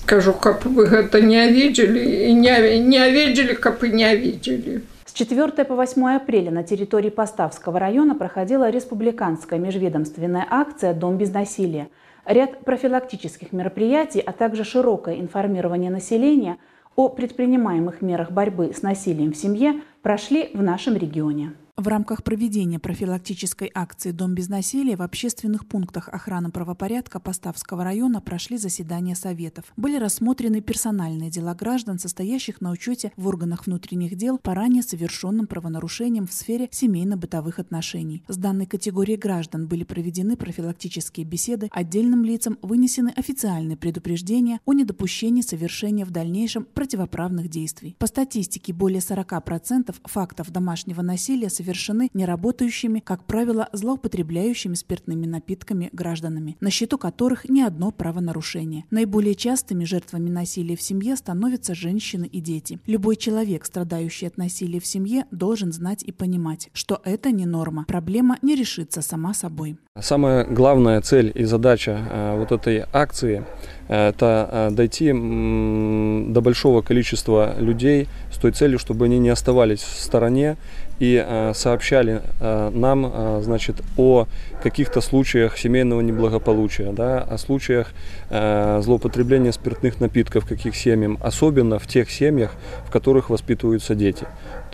кажу, 0.06 0.34
как 0.34 0.66
вы 0.66 0.86
это 0.86 1.22
не 1.22 1.48
видели, 1.52 2.28
и 2.30 2.34
не, 2.34 2.80
не 2.80 3.12
видели, 3.12 3.54
как 3.54 3.84
и 3.84 3.90
не 3.90 4.16
видели. 4.16 4.82
С 5.06 5.14
4 5.14 5.66
по 5.66 5.76
8 5.76 6.16
апреля 6.16 6.52
на 6.52 6.64
территории 6.64 7.10
Поставского 7.10 7.80
района 7.80 8.16
проходила 8.16 8.70
республиканская 8.70 9.60
межведомственная 9.60 10.46
акция 10.50 10.94
«Дом 10.94 11.18
без 11.18 11.32
насилия». 11.32 11.88
Ряд 12.26 12.60
профилактических 12.66 13.54
мероприятий, 13.54 14.20
а 14.20 14.32
также 14.32 14.64
широкое 14.64 15.20
информирование 15.20 15.92
населения 15.92 16.58
о 16.96 17.10
предпринимаемых 17.10 18.02
мерах 18.02 18.32
борьбы 18.32 18.74
с 18.74 18.82
насилием 18.82 19.32
в 19.32 19.38
семье 19.38 19.82
прошли 20.02 20.50
в 20.54 20.62
нашем 20.62 20.96
регионе. 20.96 21.52
В 21.78 21.90
рамках 21.90 22.24
проведения 22.24 22.80
профилактической 22.80 23.70
акции 23.74 24.12
«Дом 24.12 24.34
без 24.34 24.48
насилия» 24.48 24.96
в 24.96 25.02
общественных 25.02 25.68
пунктах 25.68 26.08
охраны 26.08 26.50
правопорядка 26.50 27.20
Поставского 27.20 27.84
района 27.84 28.22
прошли 28.22 28.56
заседания 28.58 29.14
советов. 29.14 29.66
Были 29.76 29.98
рассмотрены 29.98 30.62
персональные 30.62 31.30
дела 31.30 31.54
граждан, 31.54 32.00
состоящих 32.00 32.62
на 32.62 32.72
учете 32.72 33.12
в 33.18 33.28
органах 33.28 33.66
внутренних 33.66 34.16
дел 34.16 34.38
по 34.38 34.56
ранее 34.56 34.84
совершенным 34.84 35.48
правонарушениям 35.48 36.28
в 36.28 36.32
сфере 36.32 36.70
семейно-бытовых 36.72 37.60
отношений. 37.60 38.24
С 38.30 38.38
данной 38.38 38.68
категорией 38.68 39.18
граждан 39.18 39.68
были 39.68 39.84
проведены 39.84 40.38
профилактические 40.38 41.26
беседы, 41.26 41.68
отдельным 41.74 42.24
лицам 42.24 42.58
вынесены 42.62 43.10
официальные 43.14 43.76
предупреждения 43.76 44.62
о 44.64 44.72
недопущении 44.72 45.42
совершения 45.42 46.06
в 46.06 46.12
дальнейшем 46.12 46.64
противоправных 46.64 47.50
действий. 47.50 47.98
По 48.00 48.08
статистике, 48.08 48.72
более 48.72 49.02
40% 49.02 49.94
фактов 50.06 50.52
домашнего 50.52 51.02
насилия 51.02 51.50
совершены 51.66 52.10
неработающими, 52.14 53.00
как 53.00 53.24
правило, 53.24 53.70
злоупотребляющими 53.74 54.76
спиртными 54.76 55.26
напитками 55.26 55.90
гражданами, 55.92 56.58
на 56.62 56.70
счету 56.70 56.98
которых 56.98 57.50
не 57.50 57.64
одно 57.64 57.92
правонарушение. 57.92 58.86
Наиболее 58.92 59.34
частыми 59.34 59.84
жертвами 59.84 60.30
насилия 60.30 60.76
в 60.76 60.82
семье 60.82 61.16
становятся 61.16 61.74
женщины 61.74 62.26
и 62.26 62.40
дети. 62.40 62.80
Любой 62.86 63.16
человек, 63.16 63.66
страдающий 63.66 64.28
от 64.28 64.38
насилия 64.38 64.80
в 64.80 64.86
семье, 64.86 65.26
должен 65.32 65.72
знать 65.72 66.04
и 66.04 66.12
понимать, 66.12 66.70
что 66.74 67.02
это 67.04 67.32
не 67.32 67.46
норма. 67.46 67.86
Проблема 67.88 68.38
не 68.44 68.56
решится 68.56 69.02
сама 69.02 69.34
собой. 69.34 69.78
Самая 70.00 70.46
главная 70.46 71.02
цель 71.02 71.32
и 71.34 71.46
задача 71.46 71.98
э, 72.12 72.38
вот 72.38 72.52
этой 72.52 72.84
акции 72.94 73.44
это 73.88 74.70
дойти 74.72 75.12
до 75.12 76.42
большого 76.42 76.82
количества 76.82 77.56
людей 77.60 78.08
с 78.34 78.38
той 78.38 78.52
целью, 78.52 78.80
чтобы 78.80 79.06
они 79.06 79.20
не 79.20 79.30
оставались 79.30 79.82
в 79.82 80.00
стороне 80.00 80.58
и 81.00 81.24
э, 81.26 81.54
сообщали 81.54 82.22
э, 82.40 82.72
нам, 82.74 83.06
э, 83.06 83.42
значит, 83.44 83.76
о 83.98 84.28
каких-то 84.64 85.02
случаях 85.02 85.58
семейного 85.58 86.02
неблагополучия, 86.02 86.92
да, 86.92 87.22
о 87.22 87.38
случаях 87.38 87.94
э, 88.30 88.82
злоупотребления 88.82 89.52
спиртных 89.52 90.00
напитков, 90.00 90.46
каких 90.46 90.76
семьям, 90.76 91.18
особенно 91.22 91.80
в 91.80 91.88
тех 91.88 92.10
семьях, 92.10 92.56
в 92.88 92.92
которых 92.92 93.30
воспитываются 93.30 93.96
дети. 93.96 94.26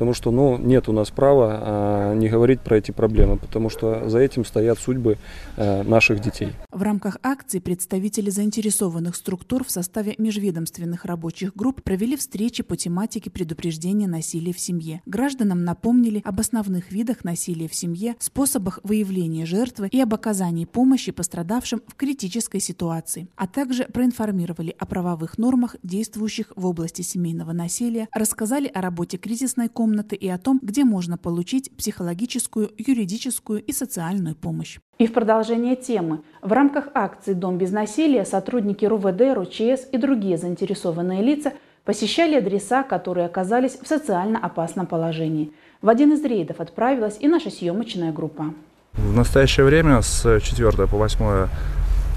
Потому 0.01 0.15
что, 0.15 0.31
ну, 0.31 0.57
нет 0.57 0.89
у 0.89 0.93
нас 0.93 1.11
права 1.11 2.13
э, 2.13 2.15
не 2.15 2.27
говорить 2.27 2.61
про 2.61 2.77
эти 2.77 2.89
проблемы, 2.89 3.37
потому 3.37 3.69
что 3.69 4.09
за 4.09 4.17
этим 4.17 4.43
стоят 4.45 4.79
судьбы 4.79 5.19
э, 5.57 5.83
наших 5.83 6.21
детей. 6.21 6.53
В 6.71 6.81
рамках 6.81 7.17
акции 7.21 7.59
представители 7.59 8.31
заинтересованных 8.31 9.15
структур 9.15 9.63
в 9.63 9.69
составе 9.69 10.15
межведомственных 10.17 11.05
рабочих 11.05 11.55
групп 11.55 11.83
провели 11.83 12.17
встречи 12.17 12.63
по 12.63 12.75
тематике 12.75 13.29
предупреждения 13.29 14.07
насилия 14.07 14.53
в 14.53 14.59
семье. 14.59 15.03
Гражданам 15.05 15.63
напомнили 15.63 16.23
об 16.25 16.39
основных 16.39 16.91
видах 16.91 17.23
насилия 17.23 17.67
в 17.67 17.75
семье, 17.75 18.15
способах 18.17 18.79
выявления 18.81 19.45
жертвы 19.45 19.87
и 19.91 20.01
об 20.01 20.15
оказании 20.15 20.65
помощи 20.65 21.11
пострадавшим 21.11 21.83
в 21.85 21.93
критической 21.93 22.59
ситуации, 22.59 23.27
а 23.35 23.45
также 23.45 23.83
проинформировали 23.83 24.75
о 24.79 24.87
правовых 24.87 25.37
нормах, 25.37 25.75
действующих 25.83 26.53
в 26.55 26.65
области 26.65 27.03
семейного 27.03 27.51
насилия, 27.51 28.07
рассказали 28.15 28.65
о 28.65 28.81
работе 28.81 29.19
кризисной 29.19 29.69
комнаты 29.69 29.90
и 29.99 30.29
о 30.29 30.37
том, 30.37 30.59
где 30.61 30.85
можно 30.85 31.17
получить 31.17 31.75
психологическую, 31.75 32.71
юридическую 32.77 33.61
и 33.61 33.71
социальную 33.71 34.35
помощь. 34.35 34.79
И 34.97 35.07
в 35.07 35.13
продолжение 35.13 35.75
темы. 35.75 36.21
В 36.41 36.51
рамках 36.51 36.87
акции 36.93 37.33
«Дом 37.33 37.57
без 37.57 37.71
насилия» 37.71 38.25
сотрудники 38.25 38.85
РУВД, 38.85 39.35
РУЧС 39.35 39.89
и 39.91 39.97
другие 39.97 40.37
заинтересованные 40.37 41.21
лица 41.21 41.53
посещали 41.83 42.35
адреса, 42.35 42.83
которые 42.83 43.25
оказались 43.25 43.77
в 43.81 43.87
социально 43.87 44.39
опасном 44.39 44.87
положении. 44.87 45.51
В 45.81 45.89
один 45.89 46.13
из 46.13 46.23
рейдов 46.23 46.59
отправилась 46.59 47.17
и 47.19 47.27
наша 47.27 47.49
съемочная 47.49 48.11
группа. 48.11 48.53
В 48.93 49.15
настоящее 49.15 49.65
время 49.65 50.01
с 50.01 50.39
4 50.39 50.71
по 50.87 50.97
8 50.97 51.47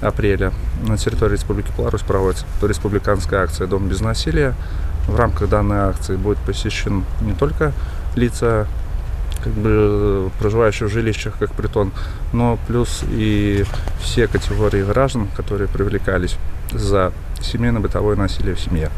апреля 0.01 0.51
на 0.87 0.97
территории 0.97 1.33
Республики 1.33 1.71
Беларусь 1.77 2.01
проводится 2.01 2.45
республиканская 2.61 3.41
акция 3.41 3.67
«Дом 3.67 3.87
без 3.87 4.01
насилия». 4.01 4.53
В 5.07 5.15
рамках 5.15 5.49
данной 5.49 5.77
акции 5.77 6.15
будет 6.15 6.37
посещен 6.39 7.03
не 7.21 7.33
только 7.33 7.73
лица 8.15 8.67
как 9.43 9.53
бы 9.53 10.31
проживающие 10.39 10.89
в 10.89 10.91
жилищах 10.91 11.35
как 11.37 11.51
притон, 11.51 11.91
но 12.33 12.57
плюс 12.67 13.03
и 13.09 13.63
все 14.01 14.27
категории 14.27 14.83
граждан, 14.83 15.27
которые 15.35 15.67
привлекались 15.67 16.37
за 16.71 17.11
семейно-бытовое 17.41 18.15
насилие 18.15 18.55
в 18.55 18.59
семье. 18.59 18.89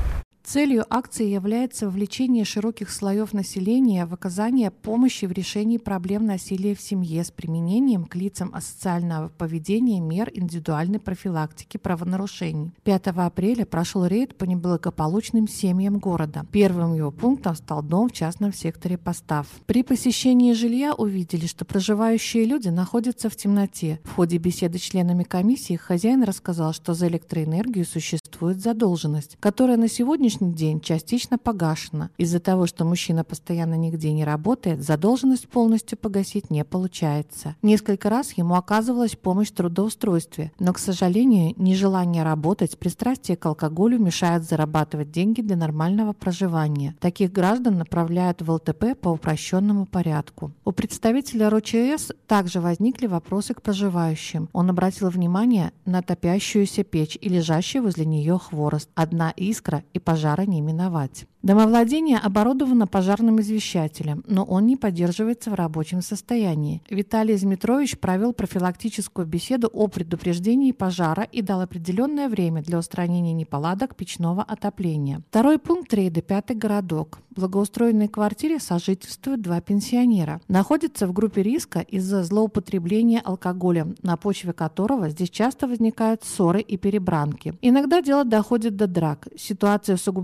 Целью 0.47 0.85
акции 0.89 1.27
является 1.27 1.87
вовлечение 1.87 2.45
широких 2.45 2.89
слоев 2.89 3.33
населения 3.33 4.05
в 4.05 4.13
оказание 4.13 4.71
помощи 4.71 5.25
в 5.25 5.33
решении 5.33 5.77
проблем 5.77 6.25
насилия 6.25 6.73
в 6.73 6.79
семье 6.79 7.25
с 7.25 7.31
применением 7.31 8.05
к 8.05 8.15
лицам 8.15 8.55
асоциального 8.55 9.27
поведения 9.27 9.99
мер 9.99 10.31
индивидуальной 10.33 10.99
профилактики 10.99 11.75
правонарушений. 11.75 12.71
5 12.85 13.07
апреля 13.07 13.65
прошел 13.65 14.05
рейд 14.05 14.37
по 14.37 14.45
неблагополучным 14.45 15.49
семьям 15.49 15.99
города. 15.99 16.45
Первым 16.49 16.93
его 16.93 17.11
пунктом 17.11 17.53
стал 17.53 17.83
дом 17.83 18.07
в 18.07 18.13
частном 18.13 18.53
секторе 18.53 18.97
Постав. 18.97 19.47
При 19.65 19.83
посещении 19.83 20.53
жилья 20.53 20.93
увидели, 20.93 21.45
что 21.45 21.65
проживающие 21.65 22.45
люди 22.45 22.69
находятся 22.69 23.29
в 23.29 23.35
темноте. 23.35 23.99
В 24.05 24.15
ходе 24.15 24.37
беседы 24.37 24.77
с 24.77 24.81
членами 24.81 25.23
комиссии 25.23 25.75
хозяин 25.75 26.23
рассказал, 26.23 26.71
что 26.71 26.93
за 26.93 27.09
электроэнергию 27.09 27.85
существует 27.85 28.61
задолженность, 28.61 29.35
которая 29.41 29.75
на 29.75 29.89
сегодняшний 29.89 30.36
сегодняшний 30.37 30.53
день 30.53 30.81
частично 30.81 31.37
погашена. 31.37 32.09
Из-за 32.17 32.39
того, 32.39 32.67
что 32.67 32.85
мужчина 32.85 33.23
постоянно 33.23 33.75
нигде 33.75 34.13
не 34.13 34.23
работает, 34.23 34.83
задолженность 34.83 35.47
полностью 35.47 35.97
погасить 35.97 36.51
не 36.51 36.63
получается. 36.63 37.55
Несколько 37.61 38.09
раз 38.09 38.33
ему 38.33 38.55
оказывалась 38.55 39.15
помощь 39.15 39.49
в 39.49 39.55
трудоустройстве, 39.55 40.51
но, 40.59 40.73
к 40.73 40.79
сожалению, 40.79 41.53
нежелание 41.57 42.23
работать, 42.23 42.77
пристрастие 42.77 43.37
к 43.37 43.45
алкоголю 43.45 43.99
мешают 43.99 44.43
зарабатывать 44.43 45.11
деньги 45.11 45.41
для 45.41 45.55
нормального 45.55 46.13
проживания. 46.13 46.95
Таких 46.99 47.31
граждан 47.31 47.77
направляют 47.77 48.41
в 48.41 48.51
ЛТП 48.51 48.97
по 48.99 49.09
упрощенному 49.09 49.85
порядку. 49.85 50.51
У 50.65 50.71
представителя 50.71 51.49
РОЧС 51.49 52.11
также 52.27 52.61
возникли 52.61 53.07
вопросы 53.07 53.53
к 53.53 53.61
проживающим. 53.61 54.49
Он 54.53 54.69
обратил 54.69 55.09
внимание 55.09 55.71
на 55.85 56.01
топящуюся 56.01 56.83
печь 56.83 57.17
и 57.19 57.29
лежащий 57.29 57.79
возле 57.79 58.05
нее 58.05 58.37
хворост. 58.37 58.89
Одна 58.95 59.31
искра 59.35 59.83
и 59.93 59.99
пожар 59.99 60.26
пожара 60.27 60.45
не 60.45 60.61
миновать. 60.61 61.25
Домовладение 61.43 62.17
оборудовано 62.17 62.87
пожарным 62.87 63.39
извещателем, 63.39 64.23
но 64.27 64.43
он 64.43 64.65
не 64.65 64.75
поддерживается 64.75 65.49
в 65.49 65.53
рабочем 65.53 66.01
состоянии. 66.01 66.81
Виталий 66.89 67.37
Змитрович 67.37 67.97
провел 67.97 68.33
профилактическую 68.33 69.25
беседу 69.25 69.69
о 69.71 69.87
предупреждении 69.87 70.73
пожара 70.73 71.23
и 71.23 71.41
дал 71.41 71.61
определенное 71.61 72.27
время 72.27 72.63
для 72.63 72.79
устранения 72.79 73.31
неполадок 73.31 73.95
печного 73.95 74.43
отопления. 74.43 75.21
Второй 75.29 75.57
пункт 75.57 75.93
рейда– 75.93 76.21
пятый 76.23 76.57
городок. 76.57 77.19
В 77.29 77.39
благоустроенной 77.39 78.07
квартире 78.07 78.59
сожительствуют 78.59 79.41
два 79.41 79.61
пенсионера. 79.61 80.41
Находятся 80.47 81.05
в 81.05 81.13
группе 81.13 81.43
риска 81.43 81.79
из-за 81.79 82.23
злоупотребления 82.23 83.21
алкоголем, 83.23 83.95
на 84.01 84.17
почве 84.17 84.53
которого 84.53 85.09
здесь 85.09 85.29
часто 85.29 85.67
возникают 85.67 86.23
ссоры 86.23 86.61
и 86.61 86.77
перебранки. 86.77 87.53
Иногда 87.61 88.01
дело 88.01 88.25
доходит 88.25 88.75
до 88.75 88.87
драк. 88.87 89.27
Ситуация 89.37 89.95
усугубляется 89.95 90.16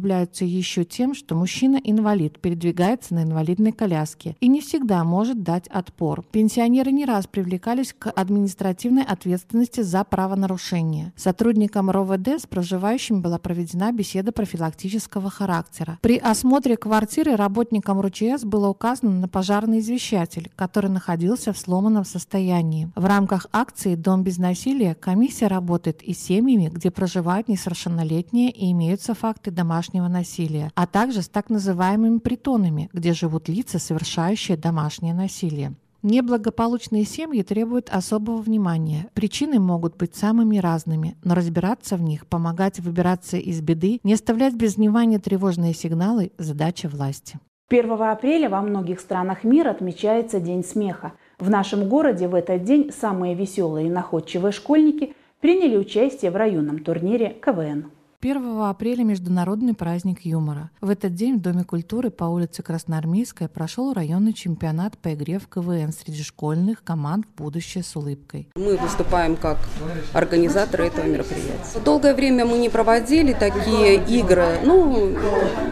еще 0.45 0.83
тем, 0.83 1.13
что 1.13 1.35
мужчина-инвалид 1.35 2.39
передвигается 2.39 3.13
на 3.13 3.23
инвалидной 3.23 3.71
коляске 3.71 4.35
и 4.39 4.47
не 4.47 4.61
всегда 4.61 5.03
может 5.03 5.43
дать 5.43 5.67
отпор. 5.67 6.23
Пенсионеры 6.31 6.91
не 6.91 7.05
раз 7.05 7.27
привлекались 7.27 7.93
к 7.93 8.09
административной 8.09 9.03
ответственности 9.03 9.81
за 9.81 10.03
правонарушение. 10.03 11.13
Сотрудникам 11.15 11.91
РОВД 11.91 12.39
с 12.39 12.47
проживающими 12.47 13.19
была 13.19 13.37
проведена 13.37 13.91
беседа 13.91 14.31
профилактического 14.31 15.29
характера. 15.29 15.99
При 16.01 16.17
осмотре 16.17 16.75
квартиры 16.77 17.35
работникам 17.35 18.01
РУЧС 18.01 18.43
было 18.43 18.69
указано 18.69 19.11
на 19.11 19.27
пожарный 19.27 19.79
извещатель, 19.79 20.51
который 20.55 20.89
находился 20.89 21.53
в 21.53 21.57
сломанном 21.57 22.05
состоянии. 22.05 22.91
В 22.95 23.05
рамках 23.05 23.47
акции 23.51 23.95
«Дом 23.95 24.23
без 24.23 24.37
насилия» 24.37 24.95
комиссия 24.95 25.47
работает 25.47 26.01
и 26.01 26.13
с 26.13 26.23
семьями, 26.23 26.69
где 26.73 26.89
проживают 26.89 27.47
несовершеннолетние 27.47 28.49
и 28.49 28.71
имеются 28.71 29.13
факты 29.13 29.51
домашнего 29.51 29.82
насилия, 29.91 30.71
а 30.75 30.87
также 30.87 31.21
с 31.21 31.27
так 31.27 31.49
называемыми 31.49 32.19
притонами, 32.19 32.89
где 32.93 33.13
живут 33.13 33.49
лица, 33.49 33.79
совершающие 33.79 34.57
домашнее 34.57 35.13
насилие. 35.13 35.73
Неблагополучные 36.03 37.05
семьи 37.05 37.43
требуют 37.43 37.89
особого 37.89 38.41
внимания. 38.41 39.07
Причины 39.13 39.57
могут 39.59 39.95
быть 39.95 40.15
самыми 40.15 40.57
разными, 40.57 41.15
но 41.23 41.33
разбираться 41.33 41.95
в 41.95 42.01
них, 42.01 42.27
помогать 42.27 42.81
выбираться 42.81 43.37
из 43.37 43.61
беды, 43.61 44.01
не 44.03 44.13
оставлять 44.13 44.53
без 44.53 44.75
внимания 44.75 45.19
тревожные 45.19 45.73
сигналы– 45.73 46.33
задача 46.37 46.89
власти. 46.89 47.39
1 47.69 47.89
апреля 48.01 48.49
во 48.49 48.61
многих 48.61 48.99
странах 48.99 49.45
мира 49.45 49.71
отмечается 49.71 50.41
День 50.41 50.65
смеха. 50.65 51.13
В 51.39 51.49
нашем 51.49 51.87
городе 51.87 52.27
в 52.27 52.35
этот 52.35 52.63
день 52.63 52.91
самые 52.91 53.33
веселые 53.33 53.87
и 53.87 53.89
находчивые 53.89 54.51
школьники 54.51 55.15
приняли 55.39 55.77
участие 55.77 56.31
в 56.31 56.35
районном 56.35 56.83
турнире 56.83 57.29
КВН. 57.41 57.91
1 58.23 58.61
апреля– 58.61 59.03
Международный 59.03 59.73
праздник 59.73 60.21
юмора. 60.21 60.69
В 60.79 60.89
этот 60.89 61.13
день 61.13 61.39
в 61.39 61.41
Доме 61.41 61.65
культуры 61.65 62.09
по 62.09 62.23
улице 62.23 62.63
Красноармейская 62.63 63.49
прошел 63.49 63.91
районный 63.91 64.31
чемпионат 64.31 64.97
по 64.97 65.13
игре 65.13 65.39
в 65.39 65.49
КВН 65.49 65.91
среди 65.91 66.23
школьных 66.23 66.85
команд 66.85 67.25
будущее 67.35 67.83
с 67.83 67.93
улыбкой. 67.97 68.47
Мы 68.55 68.77
выступаем 68.77 69.35
как 69.35 69.57
организаторы 70.13 70.85
этого 70.87 71.05
мероприятия. 71.05 71.81
Долгое 71.83 72.13
время 72.13 72.45
мы 72.45 72.59
не 72.59 72.69
проводили 72.69 73.33
такие 73.33 73.95
игры. 73.95 74.59
Ну, 74.63 75.17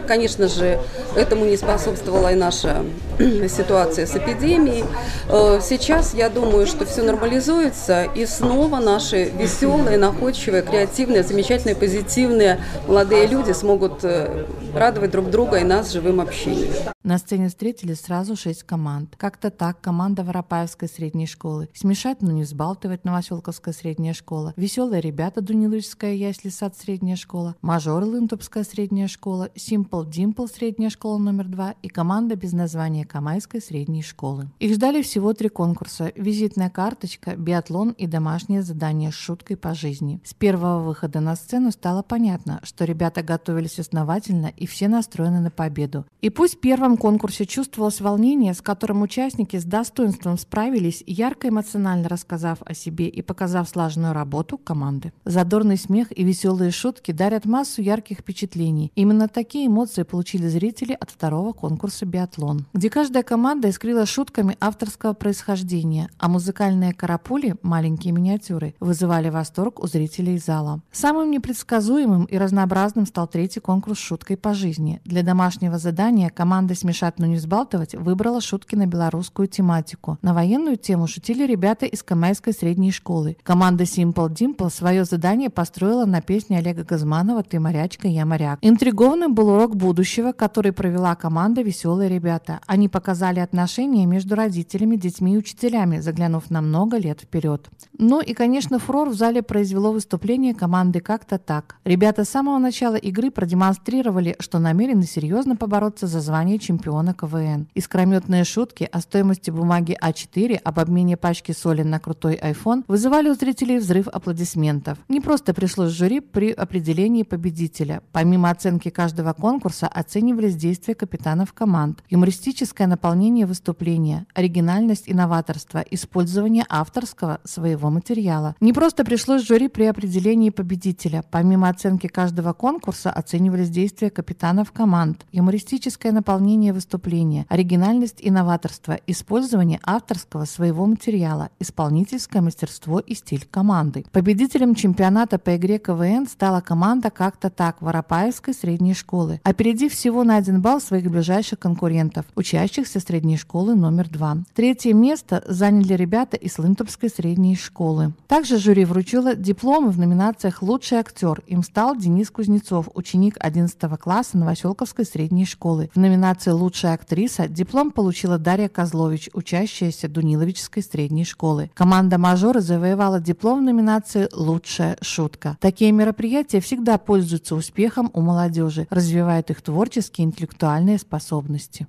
конечно 0.06 0.46
же, 0.46 0.78
этому 1.16 1.46
не 1.46 1.56
способствовала 1.56 2.32
и 2.32 2.36
наша 2.36 2.84
ситуация 3.48 4.04
с 4.04 4.14
эпидемией. 4.14 4.84
Э, 5.30 5.58
сейчас 5.62 6.12
я 6.12 6.28
думаю, 6.28 6.66
что 6.66 6.84
все 6.84 7.02
нормализуется, 7.02 8.04
и 8.04 8.26
снова 8.26 8.78
наши 8.78 9.30
веселые, 9.30 9.96
находчивые, 9.96 10.62
креативные, 10.62 11.22
замечательные, 11.22 11.76
позитивные 11.76 12.41
юные 12.42 12.60
молодые 12.86 13.26
люди 13.26 13.52
смогут 13.52 14.04
э, 14.04 14.46
радовать 14.74 15.10
друг 15.10 15.30
друга 15.30 15.58
и 15.58 15.64
нас 15.64 15.92
живым 15.92 16.20
общением. 16.20 16.92
На 17.02 17.18
сцене 17.18 17.48
встретили 17.48 17.94
сразу 17.94 18.36
шесть 18.36 18.62
команд. 18.62 19.16
Как-то 19.16 19.50
так 19.50 19.80
команда 19.80 20.22
Воропаевской 20.22 20.88
средней 20.88 21.26
школы, 21.26 21.68
смешать, 21.74 22.22
но 22.22 22.30
не 22.30 22.44
взбалтывать 22.44 23.04
Новоселковская 23.04 23.74
средняя 23.74 24.14
школа, 24.14 24.54
веселые 24.56 25.00
ребята 25.00 25.40
Дуниловичская 25.40 26.14
ясли 26.14 26.50
сад 26.50 26.76
средняя 26.76 27.16
школа, 27.16 27.56
мажор 27.60 28.04
Лынтупская 28.04 28.62
средняя 28.62 29.08
школа, 29.08 29.50
Simple 29.56 30.08
Dimple 30.08 30.48
средняя 30.48 30.90
школа 30.90 31.18
номер 31.18 31.46
два 31.46 31.74
и 31.82 31.88
команда 31.88 32.36
без 32.36 32.52
названия 32.52 33.04
Камайской 33.04 33.60
средней 33.60 34.02
школы. 34.02 34.48
Их 34.60 34.74
ждали 34.74 35.02
всего 35.02 35.34
три 35.34 35.48
конкурса– 35.48 36.12
визитная 36.14 36.70
карточка, 36.70 37.34
биатлон 37.34 37.90
и 37.90 38.06
домашнее 38.06 38.62
задание 38.62 39.10
с 39.10 39.14
шуткой 39.14 39.56
по 39.56 39.74
жизни. 39.74 40.20
С 40.24 40.34
первого 40.34 40.84
выхода 40.84 41.18
на 41.18 41.34
сцену 41.34 41.72
стало 41.72 42.02
понятно, 42.02 42.31
что 42.62 42.84
ребята 42.84 43.22
готовились 43.22 43.78
основательно 43.78 44.52
и 44.56 44.66
все 44.66 44.88
настроены 44.88 45.40
на 45.40 45.50
победу. 45.50 46.06
И 46.20 46.30
пусть 46.30 46.56
в 46.56 46.60
первом 46.60 46.96
конкурсе 46.96 47.46
чувствовалось 47.46 48.00
волнение, 48.00 48.54
с 48.54 48.60
которым 48.60 49.02
участники 49.02 49.56
с 49.56 49.64
достоинством 49.64 50.38
справились, 50.38 51.02
ярко 51.06 51.48
эмоционально 51.48 52.08
рассказав 52.08 52.58
о 52.64 52.74
себе 52.74 53.08
и 53.08 53.22
показав 53.22 53.68
слаженную 53.68 54.12
работу 54.12 54.58
команды. 54.58 55.12
Задорный 55.24 55.76
смех 55.76 56.16
и 56.16 56.24
веселые 56.24 56.70
шутки 56.70 57.12
дарят 57.12 57.44
массу 57.44 57.82
ярких 57.82 58.18
впечатлений. 58.18 58.92
Именно 58.94 59.28
такие 59.28 59.66
эмоции 59.66 60.02
получили 60.02 60.46
зрители 60.48 60.96
от 60.98 61.10
второго 61.10 61.52
конкурса 61.52 62.06
«Биатлон», 62.06 62.66
где 62.72 62.90
каждая 62.90 63.22
команда 63.22 63.68
искрила 63.70 64.06
шутками 64.06 64.56
авторского 64.60 65.12
происхождения, 65.12 66.10
а 66.18 66.28
музыкальные 66.28 66.92
карапули, 66.92 67.56
маленькие 67.62 68.12
миниатюры, 68.12 68.74
вызывали 68.80 69.28
восторг 69.28 69.82
у 69.82 69.86
зрителей 69.86 70.38
зала. 70.38 70.82
Самым 70.92 71.30
непредсказуемым 71.30 72.21
и 72.24 72.38
разнообразным 72.38 73.06
стал 73.06 73.26
третий 73.26 73.60
конкурс 73.60 73.98
шуткой 73.98 74.36
по 74.36 74.54
жизни. 74.54 75.00
Для 75.04 75.22
домашнего 75.22 75.78
задания 75.78 76.30
команда 76.30 76.74
«Смешать, 76.74 77.18
но 77.18 77.26
не 77.26 77.38
сбалтывать» 77.38 77.94
выбрала 77.94 78.40
шутки 78.40 78.74
на 78.74 78.86
белорусскую 78.86 79.48
тематику. 79.48 80.18
На 80.22 80.34
военную 80.34 80.76
тему 80.76 81.06
шутили 81.06 81.46
ребята 81.46 81.86
из 81.86 82.02
Камайской 82.02 82.52
средней 82.52 82.92
школы. 82.92 83.36
Команда 83.42 83.84
Simple 83.84 84.28
Dimple 84.28 84.70
свое 84.70 85.04
задание 85.04 85.50
построила 85.50 86.04
на 86.04 86.20
песне 86.20 86.58
Олега 86.58 86.84
Газманова 86.84 87.42
«Ты 87.42 87.60
морячка, 87.60 88.08
я 88.08 88.26
моряк». 88.26 88.58
Интригованным 88.62 89.34
был 89.34 89.48
урок 89.48 89.76
будущего, 89.76 90.32
который 90.32 90.72
провела 90.72 91.14
команда 91.14 91.62
«Веселые 91.62 92.08
ребята». 92.08 92.60
Они 92.66 92.88
показали 92.88 93.40
отношения 93.40 94.06
между 94.06 94.34
родителями, 94.34 94.96
детьми 94.96 95.34
и 95.34 95.38
учителями, 95.38 96.00
заглянув 96.00 96.50
на 96.50 96.60
много 96.60 96.98
лет 96.98 97.20
вперед. 97.20 97.68
Ну 97.98 98.20
и, 98.20 98.34
конечно, 98.34 98.78
фурор 98.78 99.08
в 99.08 99.14
зале 99.14 99.42
произвело 99.42 99.92
выступление 99.92 100.54
команды 100.54 101.00
«Как-то 101.00 101.38
так». 101.38 101.76
Ребята 101.84 102.01
с 102.02 102.28
самого 102.28 102.58
начала 102.58 102.96
игры 102.96 103.30
продемонстрировали, 103.30 104.34
что 104.40 104.58
намерены 104.58 105.04
серьезно 105.04 105.54
побороться 105.54 106.08
за 106.08 106.20
звание 106.20 106.58
чемпиона 106.58 107.14
КВН. 107.14 107.68
Искрометные 107.74 108.42
шутки 108.42 108.88
о 108.90 109.00
стоимости 109.00 109.52
бумаги 109.52 109.96
А4, 110.02 110.56
об 110.56 110.80
обмене 110.80 111.16
пачки 111.16 111.52
соли 111.52 111.82
на 111.82 112.00
крутой 112.00 112.34
iPhone 112.42 112.82
вызывали 112.88 113.28
у 113.28 113.34
зрителей 113.34 113.78
взрыв 113.78 114.08
аплодисментов. 114.08 114.98
Не 115.08 115.20
просто 115.20 115.54
пришлось 115.54 115.92
жюри 115.92 116.18
при 116.18 116.50
определении 116.50 117.22
победителя. 117.22 118.02
Помимо 118.10 118.50
оценки 118.50 118.88
каждого 118.90 119.32
конкурса 119.32 119.86
оценивались 119.86 120.56
действия 120.56 120.96
капитанов 120.96 121.52
команд, 121.52 122.02
юмористическое 122.10 122.88
наполнение 122.88 123.46
выступления, 123.46 124.26
оригинальность 124.34 125.06
и 125.06 125.14
новаторство, 125.14 125.84
использование 125.88 126.64
авторского 126.68 127.38
своего 127.44 127.90
материала. 127.90 128.56
Не 128.58 128.72
просто 128.72 129.04
пришлось 129.04 129.46
жюри 129.46 129.68
при 129.68 129.84
определении 129.84 130.50
победителя. 130.50 131.22
Помимо 131.30 131.68
оценки 131.68 131.91
каждого 131.98 132.52
конкурса 132.52 133.10
оценивались 133.10 133.70
действия 133.70 134.10
капитанов 134.10 134.72
команд, 134.72 135.26
юмористическое 135.32 136.12
наполнение 136.12 136.72
выступления, 136.72 137.46
оригинальность 137.48 138.20
и 138.20 138.30
новаторство, 138.30 138.98
использование 139.06 139.80
авторского 139.82 140.44
своего 140.44 140.86
материала, 140.86 141.50
исполнительское 141.58 142.42
мастерство 142.42 142.98
и 142.98 143.14
стиль 143.14 143.46
команды. 143.50 144.04
Победителем 144.12 144.74
чемпионата 144.74 145.38
по 145.38 145.56
игре 145.56 145.78
КВН 145.78 146.26
стала 146.26 146.60
команда 146.60 147.10
«Как-то 147.10 147.50
так» 147.50 147.82
Воропаевской 147.82 148.54
средней 148.54 148.94
школы, 148.94 149.40
опередив 149.42 149.92
всего 149.92 150.24
на 150.24 150.36
один 150.36 150.60
балл 150.60 150.80
своих 150.80 151.10
ближайших 151.10 151.58
конкурентов, 151.58 152.26
учащихся 152.36 153.00
средней 153.00 153.36
школы 153.36 153.74
номер 153.74 154.08
два. 154.08 154.36
Третье 154.54 154.94
место 154.94 155.42
заняли 155.48 155.94
ребята 155.94 156.36
из 156.36 156.58
Лынтопской 156.58 157.10
средней 157.10 157.56
школы. 157.56 158.12
Также 158.28 158.58
жюри 158.58 158.84
вручило 158.84 159.34
дипломы 159.34 159.90
в 159.90 159.98
номинациях 159.98 160.62
«Лучший 160.62 160.98
актер». 160.98 161.42
Им 161.46 161.62
стал 161.62 161.81
Денис 161.96 162.30
Кузнецов, 162.30 162.88
ученик 162.94 163.34
11 163.40 163.76
класса 163.98 164.38
Новоселковской 164.38 165.04
средней 165.04 165.44
школы. 165.44 165.90
В 165.92 165.98
номинации 165.98 166.52
«Лучшая 166.52 166.94
актриса» 166.94 167.48
диплом 167.48 167.90
получила 167.90 168.38
Дарья 168.38 168.68
Козлович, 168.68 169.28
учащаяся 169.32 170.08
Дуниловичской 170.08 170.84
средней 170.84 171.24
школы. 171.24 171.70
Команда 171.74 172.18
«Мажоры» 172.18 172.60
завоевала 172.60 173.18
диплом 173.18 173.58
в 173.58 173.62
номинации 173.62 174.28
«Лучшая 174.32 174.96
шутка». 175.02 175.58
Такие 175.60 175.90
мероприятия 175.90 176.60
всегда 176.60 176.96
пользуются 176.98 177.56
успехом 177.56 178.10
у 178.14 178.20
молодежи, 178.20 178.86
развивают 178.88 179.50
их 179.50 179.60
творческие 179.60 180.26
и 180.26 180.28
интеллектуальные 180.28 180.98
способности. 180.98 181.88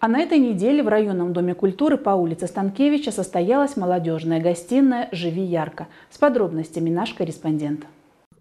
А 0.00 0.08
на 0.08 0.20
этой 0.20 0.38
неделе 0.38 0.82
в 0.82 0.88
районном 0.88 1.32
доме 1.32 1.54
культуры 1.54 1.96
по 1.96 2.10
улице 2.10 2.46
Станкевича 2.46 3.10
состоялась 3.10 3.76
молодежная 3.76 4.40
гостиная 4.40 5.08
«Живи 5.12 5.42
ярко». 5.42 5.88
С 6.10 6.18
подробностями 6.18 6.90
наш 6.90 7.14
корреспондент. 7.14 7.86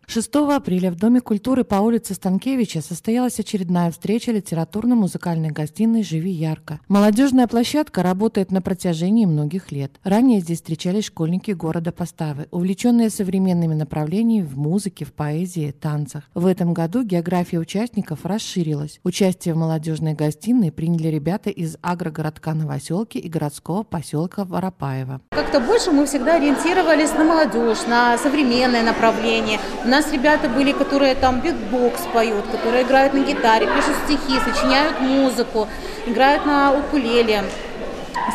6 0.10 0.34
апреля 0.36 0.90
в 0.90 0.96
Доме 0.96 1.20
культуры 1.20 1.66
по 1.66 1.76
улице 1.76 2.14
Станкевича 2.14 2.80
состоялась 2.82 3.42
очередная 3.42 3.92
встреча 3.92 4.32
литературно-музыкальной 4.32 5.50
гостиной 5.50 6.02
«Живи 6.02 6.32
ярко». 6.32 6.80
Молодежная 6.88 7.46
площадка 7.46 8.04
работает 8.04 8.50
на 8.50 8.62
протяжении 8.62 9.26
многих 9.26 9.74
лет. 9.74 10.00
Ранее 10.06 10.40
здесь 10.40 10.60
встречались 10.60 11.08
школьники 11.08 11.52
города 11.52 11.92
Поставы, 11.92 12.48
увлеченные 12.52 13.10
современными 13.10 13.74
направлениями 13.74 14.46
в 14.46 14.58
музыке, 14.58 15.04
в 15.04 15.12
поэзии, 15.12 15.72
танцах. 15.72 16.24
В 16.34 16.46
этом 16.46 16.74
году 16.74 17.04
география 17.04 17.58
участников 17.58 18.26
расширилась. 18.26 19.02
Участие 19.04 19.56
в 19.56 19.58
молодежной 19.58 20.14
гостиной 20.14 20.72
приняли 20.72 21.10
ребята 21.10 21.50
из 21.50 21.76
агрогородка 21.82 22.54
Новоселки 22.54 23.18
и 23.18 23.28
городского 23.28 23.84
поселка 23.84 24.46
Воропаева. 24.46 25.20
Как-то 25.32 25.60
больше 25.60 25.92
мы 25.92 26.06
всегда 26.06 26.36
ориентировались 26.36 27.12
на 27.12 27.26
молодежь, 27.26 27.86
на 27.88 28.18
современное 28.18 28.84
направление, 28.84 29.60
у 29.84 29.97
нас 29.98 30.12
ребята 30.12 30.48
были, 30.48 30.72
которые 30.74 31.16
там 31.16 31.40
битбокс 31.40 32.02
поют, 32.14 32.46
которые 32.52 32.84
играют 32.84 33.14
на 33.14 33.20
гитаре, 33.20 33.66
пишут 33.66 33.96
стихи, 34.06 34.40
сочиняют 34.40 35.00
музыку, 35.02 35.68
играют 36.06 36.46
на 36.46 36.74
укулеле 36.74 37.44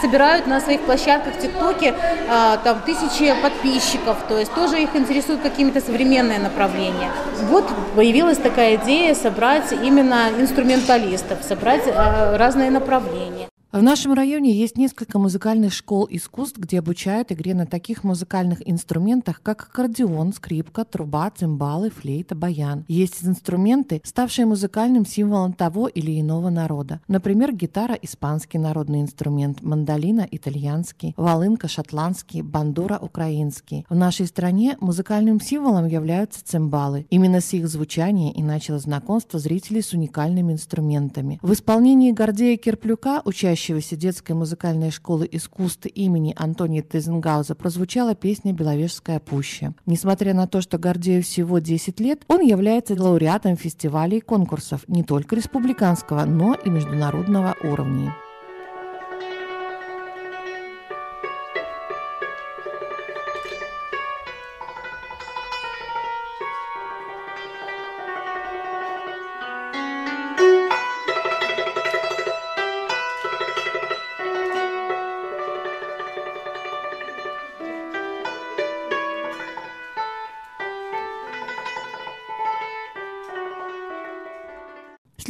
собирают 0.01 0.47
на 0.47 0.59
своих 0.61 0.81
площадках 0.81 1.35
в 1.35 1.39
ТикТоке 1.39 1.95
а, 2.29 2.57
там 2.57 2.81
тысячи 2.81 3.35
подписчиков, 3.43 4.17
то 4.27 4.39
есть 4.39 4.53
тоже 4.55 4.83
их 4.83 4.97
интересуют 4.97 5.43
какие-то 5.43 5.81
современные 5.81 6.39
направления. 6.39 7.11
Вот 7.51 7.69
появилась 7.95 8.39
такая 8.39 8.77
идея 8.77 9.15
собрать 9.15 9.71
именно 9.71 10.31
инструменталистов, 10.39 11.45
собрать 11.45 11.83
а, 11.87 12.39
разные 12.39 12.71
направления. 12.71 13.52
В 13.73 13.83
нашем 13.83 14.13
районе 14.13 14.53
есть 14.53 14.77
несколько 14.77 15.19
музыкальных 15.19 15.73
школ 15.73 16.07
искусств, 16.11 16.59
где 16.59 16.81
обучают 16.81 17.33
игре 17.33 17.55
на 17.55 17.65
таких 17.65 18.05
музыкальных 18.05 18.59
инструментах, 18.69 19.41
как 19.43 19.63
аккордеон, 19.63 20.35
скрипка, 20.35 20.85
труба, 20.85 21.33
цимбалы, 21.35 21.89
флейта, 21.89 22.35
баян. 22.35 22.85
Есть 22.87 23.25
инструменты, 23.25 24.03
ставшие 24.05 24.45
музыкальным 24.45 25.07
символом 25.07 25.55
того 25.55 25.89
или 25.89 26.21
иного 26.21 26.51
народа. 26.51 27.01
Например, 27.09 27.51
гитара– 27.51 27.95
испанский 28.03 28.59
народный 28.59 29.01
инструмент, 29.01 29.63
мандолина– 29.63 30.29
итальянский, 30.31 31.15
волынка– 31.17 31.67
шотландский, 31.69 32.43
бандура– 32.43 32.99
украинский. 33.01 33.87
В 33.89 33.95
нашей 33.95 34.27
стране 34.27 34.77
музыкальным 34.81 35.41
символом 35.41 35.87
являются 35.87 36.45
цимбалы. 36.45 37.07
Именно 37.09 37.41
с 37.41 37.55
их 37.55 37.67
звучания 37.69 38.35
и 38.35 38.43
начало 38.43 38.81
знакомство 38.81 39.39
зрителей 39.39 39.81
с 39.81 39.95
уникальными 39.95 40.53
инструментами. 40.53 41.39
В 41.41 41.55
исполнении 41.55 42.13
Гордея 42.13 42.59
Кирплюка, 42.59 43.23
учащийся 43.25 43.62
учащегося 43.63 43.95
детской 43.95 44.33
музыкальной 44.33 44.91
школы 44.91 45.29
искусств 45.31 45.87
имени 45.87 46.35
Антония 46.37 46.83
Тезенгауза 46.83 47.55
прозвучала 47.55 48.17
песня 48.17 48.53
«Беловежская 48.53 49.21
пуща». 49.21 49.73
Несмотря 49.87 50.35
на 50.35 50.49
то, 50.49 50.61
что 50.61 50.79
Гордею 50.79 51.23
всего 51.23 51.61
10 51.61 52.01
лет, 52.01 52.23
он 52.27 52.41
является 52.41 53.01
лауреатом 53.01 53.57
фестивалей 53.57 54.19
и 54.19 54.21
конкурсов 54.21 54.83
не 54.89 55.05
только 55.05 55.37
республиканского, 55.37 56.25
но 56.25 56.55
и 56.55 56.71
международного 56.71 57.55
уровня. 57.63 58.13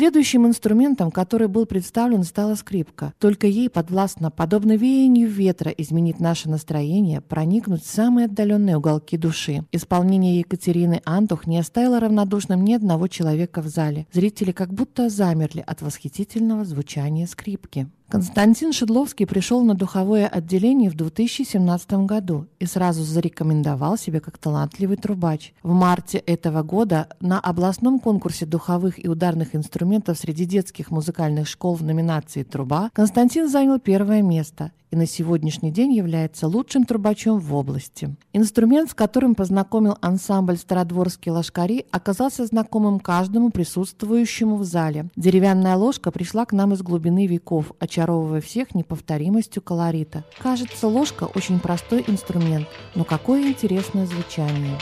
Следующим 0.03 0.49
инструментом, 0.49 1.13
который 1.13 1.47
был 1.47 1.65
представлен, 1.65 2.25
стала 2.25 2.57
скрипка. 2.57 3.15
Только 3.21 3.47
ей 3.47 3.71
подвластно, 3.71 4.33
подобно 4.33 4.77
веянию 4.77 5.29
ветра, 5.29 5.71
изменить 5.71 6.19
наше 6.19 6.49
настроение, 6.49 7.21
проникнуть 7.21 7.85
в 7.85 7.89
самые 7.89 8.25
отдаленные 8.25 8.79
уголки 8.79 9.17
души. 9.17 9.65
Исполнение 9.71 10.41
Екатерины 10.41 11.03
Антух 11.05 11.47
не 11.47 11.57
оставило 11.57 12.01
равнодушным 12.01 12.65
ни 12.65 12.75
одного 12.75 13.07
человека 13.07 13.63
в 13.63 13.69
зале. 13.69 14.09
Зрители 14.13 14.51
как 14.51 14.75
будто 14.75 15.09
замерли 15.09 15.63
от 15.65 15.83
восхитительного 15.83 16.65
звучания 16.65 17.29
скрипки. 17.29 17.89
Константин 18.13 18.75
Шедловский 18.75 19.27
пришел 19.27 19.65
на 19.65 19.75
духовое 19.75 20.29
отделение 20.29 20.91
в 20.91 20.95
2017 20.95 21.93
году 22.05 22.47
и 22.59 22.67
сразу 22.67 23.05
зарекомендовал 23.05 23.97
себя 23.97 24.21
как 24.21 24.37
талантливый 24.37 24.99
трубач. 24.99 25.55
В 25.63 25.73
марте 25.73 26.19
этого 26.19 26.63
года 26.63 27.09
на 27.21 27.41
областном 27.41 27.99
конкурсе 27.99 28.45
духовых 28.45 29.03
и 29.03 29.09
ударных 29.09 29.57
инструментов 29.57 30.19
среди 30.19 30.45
детских 30.45 30.91
музыкальных 30.91 31.49
школ 31.49 31.75
в 31.75 31.85
номинации 31.85 32.43
«Труба» 32.43 32.91
Константин 32.93 33.49
занял 33.49 33.81
первое 33.81 34.21
место 34.21 34.73
и 34.93 34.97
на 34.97 35.07
сегодняшний 35.07 35.73
день 35.73 35.95
является 35.95 36.47
лучшим 36.47 36.85
трубачом 36.85 37.41
в 37.41 37.55
области. 37.55 38.15
Инструмент, 38.35 38.91
с 38.91 38.95
которым 38.95 39.35
познакомил 39.35 39.97
ансамбль 40.03 40.59
«Стародворские 40.59 41.33
ложкари», 41.33 41.87
оказался 41.91 42.45
знакомым 42.45 43.01
каждому 43.01 43.51
присутствующему 43.51 44.57
в 44.57 44.65
зале. 44.65 45.09
Деревянная 45.17 45.77
ложка 45.77 46.11
пришла 46.11 46.45
к 46.45 46.53
нам 46.53 46.75
из 46.75 46.83
глубины 46.83 47.27
веков, 47.27 47.73
очаровывая 47.81 48.43
всех 48.43 48.75
неповторимостью 48.75 49.63
колорита. 49.63 50.25
Кажется, 50.39 50.87
ложка 50.87 51.25
очень 51.25 51.59
простой 51.59 52.05
инструмент, 52.07 52.69
но 52.95 53.05
какое 53.05 53.49
интересное 53.49 54.05
звучание. 54.05 54.79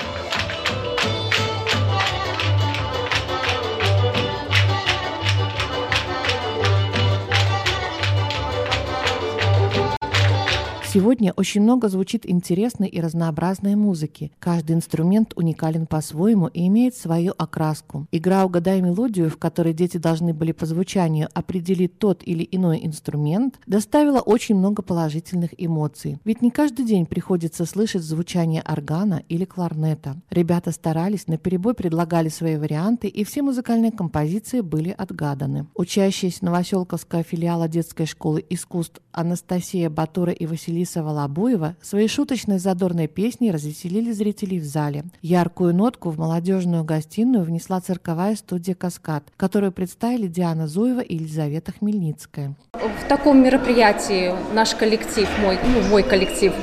Сегодня 10.93 11.33
очень 11.37 11.61
много 11.61 11.89
звучит 11.89 12.29
интересной 12.29 12.89
и 12.89 13.01
разнообразной 13.01 13.77
музыки. 13.77 14.33
Каждый 14.41 14.75
инструмент 14.75 15.35
уникален 15.37 15.87
по-своему 15.87 16.49
и 16.49 16.67
имеет 16.67 16.97
свою 16.97 17.33
окраску. 17.39 18.09
Игра 18.11 18.45
«Угадай 18.45 18.81
мелодию», 18.81 19.31
в 19.31 19.37
которой 19.37 19.73
дети 19.73 19.99
должны 19.99 20.35
были 20.35 20.51
по 20.51 20.67
звучанию 20.67 21.29
определить 21.33 21.97
тот 22.01 22.23
или 22.25 22.49
иной 22.51 22.85
инструмент, 22.85 23.61
доставила 23.69 24.19
очень 24.19 24.57
много 24.57 24.83
положительных 24.83 25.51
эмоций. 25.59 26.19
Ведь 26.25 26.43
не 26.43 26.51
каждый 26.51 26.85
день 26.85 27.07
приходится 27.07 27.67
слышать 27.67 28.03
звучание 28.03 28.61
органа 28.63 29.23
или 29.29 29.45
кларнета. 29.45 30.17
Ребята 30.29 30.73
старались, 30.73 31.29
на 31.29 31.39
перебой 31.39 31.75
предлагали 31.75 32.31
свои 32.31 32.57
варианты, 32.57 33.07
и 33.07 33.23
все 33.23 33.43
музыкальные 33.43 33.93
композиции 33.93 34.61
были 34.61 34.91
отгаданы. 34.91 35.69
Учащиеся 35.77 36.45
Новоселковского 36.45 37.23
филиала 37.23 37.69
детской 37.69 38.07
школы 38.07 38.45
искусств 38.51 39.01
Анастасия 39.13 39.89
Батура 39.89 40.33
и 40.33 40.47
Василий 40.47 40.80
Алиса 40.81 41.03
Волобуева 41.03 41.77
своей 41.83 42.09
шуточной 42.09 42.59
задорной 42.59 43.07
песней 43.07 43.51
развеселили 43.51 44.13
зрителей 44.13 44.61
в 44.61 44.65
зале. 44.65 45.05
Яркую 45.21 45.75
нотку 45.75 46.09
в 46.09 46.19
молодежную 46.19 46.85
гостиную 46.85 47.45
внесла 47.45 47.83
цирковая 47.83 48.35
студия 48.35 48.75
«Каскад», 48.75 49.25
которую 49.37 49.73
представили 49.73 50.27
Диана 50.27 50.67
Зуева 50.67 51.01
и 51.01 51.17
Елизавета 51.17 51.73
Хмельницкая. 51.73 52.55
В 52.73 53.09
таком 53.11 53.43
мероприятии 53.43 54.33
наш 54.55 54.75
коллектив, 54.75 55.29
мой, 55.43 55.59
ну, 55.63 55.87
мой 55.91 56.03
коллектив, 56.03 56.55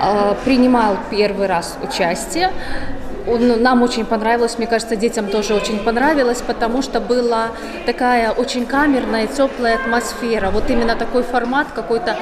а, 0.00 0.34
принимал 0.44 0.96
первый 1.08 1.46
раз 1.46 1.78
участие. 1.84 2.50
Он, 3.26 3.62
нам 3.62 3.82
очень 3.82 4.04
понравилось, 4.04 4.58
мне 4.58 4.66
кажется, 4.66 4.96
детям 4.96 5.28
тоже 5.28 5.54
очень 5.54 5.78
понравилось, 5.78 6.42
потому 6.46 6.82
что 6.82 7.00
была 7.00 7.48
такая 7.86 8.32
очень 8.32 8.66
камерная, 8.66 9.26
теплая 9.26 9.76
атмосфера. 9.76 10.50
Вот 10.50 10.70
именно 10.70 10.96
такой 10.96 11.22
формат 11.22 11.68
какой-то 11.74 12.16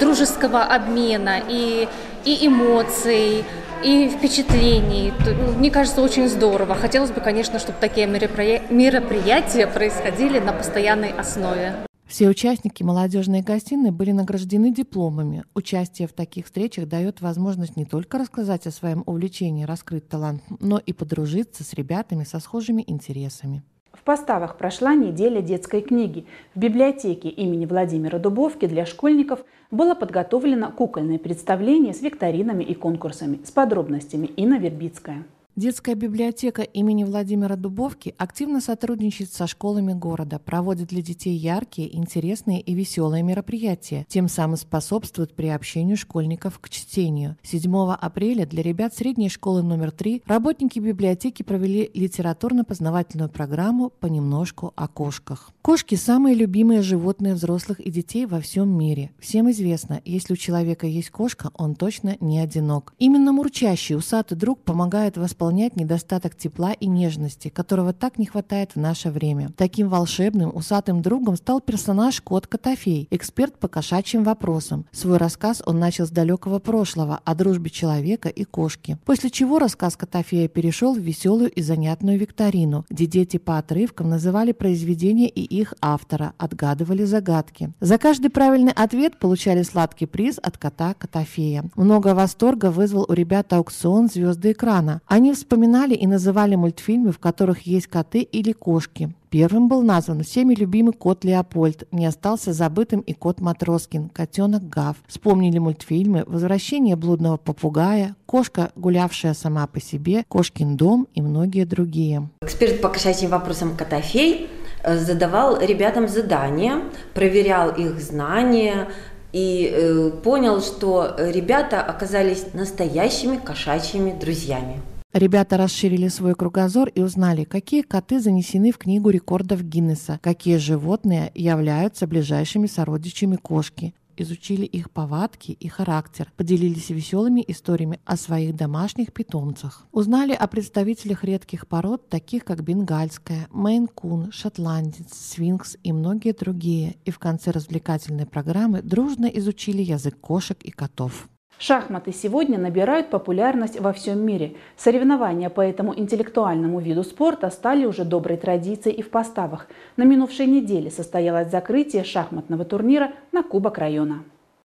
дружеского 0.00 0.62
обмена 0.62 1.40
и, 1.48 1.88
и 2.24 2.46
эмоций, 2.46 3.44
и 3.82 4.08
впечатлений. 4.08 5.12
Ну, 5.24 5.52
мне 5.58 5.70
кажется, 5.70 6.00
очень 6.00 6.28
здорово. 6.28 6.74
Хотелось 6.74 7.10
бы, 7.10 7.20
конечно, 7.20 7.58
чтобы 7.58 7.78
такие 7.80 8.06
мероприятия 8.06 9.66
происходили 9.66 10.38
на 10.38 10.52
постоянной 10.52 11.12
основе. 11.16 11.85
Все 12.06 12.28
участники 12.28 12.84
молодежной 12.84 13.42
гостиной 13.42 13.90
были 13.90 14.12
награждены 14.12 14.72
дипломами. 14.72 15.44
Участие 15.54 16.06
в 16.06 16.12
таких 16.12 16.46
встречах 16.46 16.88
дает 16.88 17.20
возможность 17.20 17.76
не 17.76 17.84
только 17.84 18.18
рассказать 18.18 18.66
о 18.68 18.70
своем 18.70 19.02
увлечении, 19.06 19.64
раскрыть 19.64 20.08
талант, 20.08 20.42
но 20.60 20.78
и 20.78 20.92
подружиться 20.92 21.64
с 21.64 21.74
ребятами 21.74 22.22
со 22.22 22.38
схожими 22.38 22.84
интересами. 22.86 23.62
В 23.92 24.02
Поставах 24.04 24.56
прошла 24.56 24.94
неделя 24.94 25.42
детской 25.42 25.80
книги. 25.80 26.26
В 26.54 26.60
библиотеке 26.60 27.28
имени 27.28 27.66
Владимира 27.66 28.20
Дубовки 28.20 28.66
для 28.66 28.86
школьников 28.86 29.40
было 29.72 29.96
подготовлено 29.96 30.70
кукольное 30.70 31.18
представление 31.18 31.92
с 31.92 32.02
викторинами 32.02 32.62
и 32.62 32.74
конкурсами. 32.74 33.40
С 33.44 33.50
подробностями 33.50 34.26
Инна 34.26 34.58
Вербицкая. 34.58 35.24
Детская 35.56 35.94
библиотека 35.94 36.60
имени 36.60 37.04
Владимира 37.04 37.56
Дубовки 37.56 38.14
активно 38.18 38.60
сотрудничает 38.60 39.32
со 39.32 39.46
школами 39.46 39.94
города, 39.94 40.38
проводит 40.38 40.88
для 40.88 41.00
детей 41.00 41.34
яркие, 41.34 41.96
интересные 41.96 42.60
и 42.60 42.74
веселые 42.74 43.22
мероприятия, 43.22 44.04
тем 44.06 44.28
самым 44.28 44.58
способствует 44.58 45.32
приобщению 45.32 45.96
школьников 45.96 46.58
к 46.58 46.68
чтению. 46.68 47.38
7 47.42 47.74
апреля 47.74 48.44
для 48.44 48.62
ребят 48.62 48.94
средней 48.94 49.30
школы 49.30 49.62
номер 49.62 49.92
3 49.92 50.24
работники 50.26 50.78
библиотеки 50.78 51.42
провели 51.42 51.90
литературно-познавательную 51.94 53.30
программу 53.30 53.88
«Понемножку 53.88 54.74
о 54.76 54.88
кошках». 54.88 55.52
Кошки– 55.62 55.94
самые 55.96 56.34
любимые 56.34 56.82
животные 56.82 57.32
взрослых 57.32 57.80
и 57.80 57.90
детей 57.90 58.26
во 58.26 58.42
всем 58.42 58.68
мире. 58.68 59.10
Всем 59.18 59.50
известно, 59.50 60.02
если 60.04 60.34
у 60.34 60.36
человека 60.36 60.86
есть 60.86 61.08
кошка, 61.08 61.50
он 61.54 61.76
точно 61.76 62.18
не 62.20 62.40
одинок. 62.40 62.92
Именно 62.98 63.32
мурчащий 63.32 63.96
усатый 63.96 64.36
друг 64.36 64.60
помогает 64.60 65.16
восполнять 65.16 65.45
восполнять 65.46 65.76
недостаток 65.76 66.34
тепла 66.34 66.72
и 66.72 66.86
нежности, 66.86 67.50
которого 67.50 67.92
так 67.92 68.18
не 68.18 68.26
хватает 68.26 68.72
в 68.74 68.80
наше 68.80 69.10
время. 69.10 69.52
Таким 69.56 69.88
волшебным, 69.88 70.50
усатым 70.52 71.02
другом 71.02 71.36
стал 71.36 71.60
персонаж 71.60 72.20
Кот 72.20 72.48
Котофей, 72.48 73.06
эксперт 73.12 73.56
по 73.60 73.68
кошачьим 73.68 74.24
вопросам. 74.24 74.86
Свой 74.90 75.18
рассказ 75.18 75.62
он 75.64 75.78
начал 75.78 76.04
с 76.04 76.10
далекого 76.10 76.58
прошлого, 76.58 77.20
о 77.24 77.34
дружбе 77.36 77.70
человека 77.70 78.28
и 78.28 78.42
кошки. 78.42 78.98
После 79.04 79.30
чего 79.30 79.60
рассказ 79.60 79.96
Котофея 79.96 80.48
перешел 80.48 80.94
в 80.94 80.98
веселую 80.98 81.48
и 81.48 81.62
занятную 81.62 82.18
викторину, 82.18 82.84
где 82.90 83.06
дети 83.06 83.36
по 83.36 83.58
отрывкам 83.58 84.08
называли 84.08 84.50
произведения 84.50 85.28
и 85.28 85.42
их 85.42 85.74
автора, 85.80 86.32
отгадывали 86.38 87.04
загадки. 87.04 87.72
За 87.78 87.98
каждый 87.98 88.30
правильный 88.30 88.72
ответ 88.72 89.20
получали 89.20 89.62
сладкий 89.62 90.06
приз 90.06 90.40
от 90.42 90.58
кота 90.58 90.94
Котофея. 90.94 91.70
Много 91.76 92.16
восторга 92.16 92.72
вызвал 92.72 93.06
у 93.08 93.12
ребят 93.12 93.52
аукцион 93.52 94.08
«Звезды 94.08 94.50
экрана». 94.50 95.02
Они 95.06 95.35
вспоминали 95.36 95.94
и 95.94 96.06
называли 96.06 96.56
мультфильмы, 96.56 97.12
в 97.12 97.18
которых 97.18 97.62
есть 97.62 97.86
коты 97.86 98.22
или 98.22 98.52
кошки. 98.52 99.14
Первым 99.30 99.68
был 99.68 99.82
назван 99.82 100.22
всеми 100.22 100.54
любимый 100.54 100.92
кот 100.92 101.24
Леопольд. 101.24 101.86
Не 101.92 102.06
остался 102.06 102.52
забытым 102.52 103.00
и 103.00 103.12
кот 103.12 103.40
Матроскин, 103.40 104.08
котенок 104.08 104.68
Гав. 104.68 104.96
Вспомнили 105.06 105.58
мультфильмы 105.58 106.24
«Возвращение 106.26 106.96
блудного 106.96 107.36
попугая», 107.36 108.16
«Кошка, 108.26 108.70
гулявшая 108.76 109.34
сама 109.34 109.66
по 109.66 109.80
себе», 109.80 110.24
«Кошкин 110.28 110.76
дом» 110.76 111.06
и 111.14 111.22
многие 111.22 111.64
другие. 111.64 112.28
Эксперт 112.42 112.80
по 112.80 112.88
кошачьим 112.88 113.30
вопросам 113.30 113.76
Котофей 113.76 114.48
э, 114.82 114.98
задавал 114.98 115.60
ребятам 115.60 116.08
задания, 116.08 116.82
проверял 117.14 117.70
их 117.70 118.00
знания, 118.00 118.88
и 119.32 119.70
э, 119.70 120.10
понял, 120.22 120.62
что 120.62 121.14
ребята 121.18 121.82
оказались 121.82 122.54
настоящими 122.54 123.36
кошачьими 123.36 124.18
друзьями. 124.18 124.80
Ребята 125.16 125.56
расширили 125.56 126.08
свой 126.08 126.34
кругозор 126.34 126.90
и 126.90 127.00
узнали, 127.00 127.44
какие 127.44 127.80
коты 127.80 128.20
занесены 128.20 128.70
в 128.70 128.76
книгу 128.76 129.08
рекордов 129.08 129.62
Гиннесса, 129.62 130.20
какие 130.22 130.58
животные 130.58 131.32
являются 131.34 132.06
ближайшими 132.06 132.66
сородичами 132.66 133.36
кошки. 133.36 133.94
Изучили 134.18 134.66
их 134.66 134.90
повадки 134.90 135.52
и 135.52 135.68
характер, 135.68 136.30
поделились 136.36 136.90
веселыми 136.90 137.42
историями 137.48 137.98
о 138.04 138.18
своих 138.18 138.54
домашних 138.54 139.14
питомцах. 139.14 139.86
Узнали 139.90 140.34
о 140.34 140.46
представителях 140.48 141.24
редких 141.24 141.66
пород, 141.66 142.10
таких 142.10 142.44
как 142.44 142.62
бенгальская, 142.62 143.48
мейн-кун, 143.50 144.30
шотландец, 144.32 145.14
сфинкс 145.14 145.78
и 145.82 145.94
многие 145.94 146.34
другие. 146.34 146.96
И 147.06 147.10
в 147.10 147.18
конце 147.18 147.52
развлекательной 147.52 148.26
программы 148.26 148.82
дружно 148.82 149.24
изучили 149.24 149.80
язык 149.80 150.20
кошек 150.20 150.58
и 150.60 150.70
котов. 150.70 151.30
Шахматы 151.58 152.12
сегодня 152.12 152.58
набирают 152.58 153.08
популярность 153.08 153.80
во 153.80 153.94
всем 153.94 154.20
мире. 154.20 154.56
Соревнования 154.76 155.48
по 155.48 155.62
этому 155.62 155.98
интеллектуальному 155.98 156.80
виду 156.80 157.02
спорта 157.02 157.48
стали 157.48 157.86
уже 157.86 158.04
доброй 158.04 158.36
традицией 158.36 158.96
и 158.96 159.02
в 159.02 159.08
Поставах. 159.08 159.66
На 159.96 160.02
минувшей 160.02 160.46
неделе 160.46 160.90
состоялось 160.90 161.50
закрытие 161.50 162.04
шахматного 162.04 162.66
турнира 162.66 163.12
на 163.32 163.42
Кубок 163.42 163.78
района. 163.78 164.24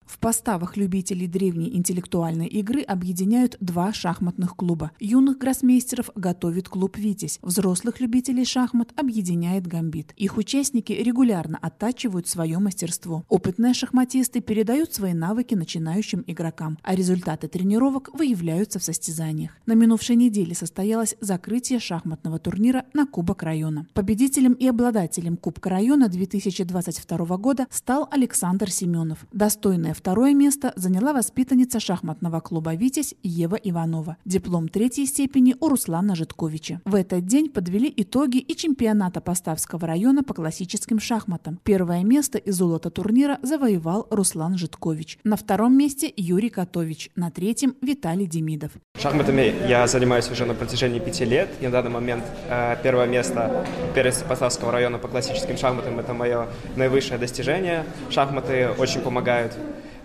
В 0.10 0.18
Поставах 0.18 0.76
любителей 0.76 1.28
древней 1.28 1.78
интеллектуальной 1.78 2.48
игры 2.48 2.82
объединяют 2.82 3.58
два 3.60 3.94
шахматных 3.94 4.56
клуба. 4.56 4.90
Юных 5.00 5.38
гроссмейстеров 5.38 6.10
готовит 6.16 6.68
клуб 6.68 6.98
«Витязь». 6.98 7.38
Взрослых 7.44 8.00
любителей 8.00 8.44
шахмат 8.44 8.90
объединяет 9.00 9.68
«Гамбит». 9.68 10.14
Их 10.18 10.38
участники 10.38 10.94
регулярно 10.94 11.60
оттачивают 11.62 12.28
свое 12.28 12.58
мастерство. 12.58 13.24
Опытные 13.30 13.76
шахматисты 13.76 14.42
передают 14.42 14.96
свои 14.96 15.14
навыки 15.14 15.54
начинающим 15.54 16.24
игрокам, 16.26 16.80
а 16.82 16.96
результаты 16.96 17.48
тренировок 17.48 18.10
выявляются 18.12 18.80
в 18.80 18.84
состязаниях. 18.84 19.52
На 19.68 19.74
минувшей 19.74 20.16
неделе 20.16 20.56
состоялось 20.56 21.16
закрытие 21.22 21.78
шахматного 21.78 22.40
турнира 22.40 22.86
на 22.96 23.06
Кубок 23.06 23.44
района. 23.44 23.86
Победителем 23.94 24.54
и 24.54 24.68
обладателем 24.68 25.38
Кубка 25.38 25.70
района 25.70 26.10
2022 26.10 27.38
года 27.38 27.68
стал 27.70 28.08
Александр 28.10 28.72
Семенов. 28.72 29.28
Достойная 29.32 29.94
Второе 30.00 30.34
место 30.34 30.72
заняла 30.78 31.12
воспитанница 31.12 31.82
шахматного 31.82 32.40
клуба 32.40 32.74
«Витязь» 32.74 33.16
Ева 33.22 33.58
Иванова. 33.58 34.16
Диплом 34.24 34.70
третьей 34.70 35.06
степени 35.06 35.58
у 35.60 35.68
Руслана 35.68 36.16
Житковича. 36.16 36.80
В 36.86 36.96
этот 36.96 37.26
день 37.26 37.50
подвели 37.50 37.94
итоги 37.98 38.38
и 38.38 38.56
чемпионата 38.56 39.20
Поставского 39.20 39.86
района 39.86 40.24
по 40.24 40.34
классическим 40.34 41.02
шахматам. 41.02 41.60
Первое 41.66 42.06
место 42.06 42.38
и 42.38 42.50
золото 42.50 42.90
турнира 42.90 43.40
завоевал 43.42 44.08
Руслан 44.10 44.58
Житкович. 44.58 45.20
На 45.26 45.36
втором 45.36 45.78
месте 45.78 46.10
Юрий 46.16 46.50
Котович. 46.50 47.10
На 47.18 47.30
третьем 47.30 47.76
Виталий 47.82 48.26
Демидов. 48.26 48.72
Шахматами 48.98 49.54
я 49.68 49.86
занимаюсь 49.86 50.32
уже 50.32 50.46
на 50.46 50.54
протяжении 50.54 51.00
пяти 51.00 51.26
лет. 51.26 51.50
И 51.60 51.66
на 51.66 51.72
данный 51.72 51.92
момент 51.92 52.24
э, 52.48 52.78
первое 52.82 53.06
место 53.06 53.66
первенства 53.94 54.30
Поставского 54.30 54.72
района 54.72 54.98
по 54.98 55.10
классическим 55.10 55.58
шахматам– 55.58 56.00
это 56.02 56.14
мое 56.14 56.48
наивысшее 56.78 57.20
достижение. 57.20 57.84
Шахматы 58.10 58.70
очень 58.78 59.02
помогают 59.02 59.58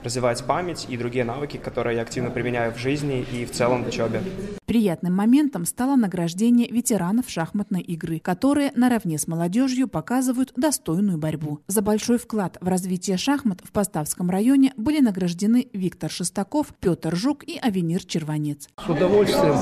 развивать 0.05 0.45
память 0.45 0.87
и 0.89 0.97
другие 0.97 1.25
навыки, 1.25 1.57
которые 1.57 1.97
я 1.97 2.03
активно 2.03 2.31
применяю 2.31 2.73
в 2.73 2.79
жизни 2.79 3.27
и 3.33 3.45
в 3.47 3.51
целом 3.51 3.85
в 3.85 3.89
учебе. 3.89 4.21
Приятным 4.67 5.15
моментом 5.15 5.65
стало 5.65 5.97
награждение 5.97 6.69
ветеранов 6.69 7.29
шахматной 7.29 7.81
игры, 7.81 8.19
которые 8.19 8.73
наравне 8.75 9.19
с 9.19 9.27
молодежью 9.27 9.89
показывают 9.89 10.53
достойную 10.57 11.19
борьбу. 11.19 11.61
За 11.67 11.83
большой 11.83 12.19
вклад 12.19 12.59
в 12.61 12.69
развитие 12.69 13.17
шахмат 13.17 13.61
в 13.65 13.73
Поставском 13.73 14.31
районе 14.31 14.73
были 14.77 15.01
награждены 15.01 15.69
Виктор 15.73 16.11
Шестаков, 16.11 16.69
Петр 16.81 17.17
Жук 17.17 17.45
и 17.45 17.59
Авенир 17.59 18.05
Червонец. 18.05 18.69
С 18.85 18.89
удовольствием 18.89 19.57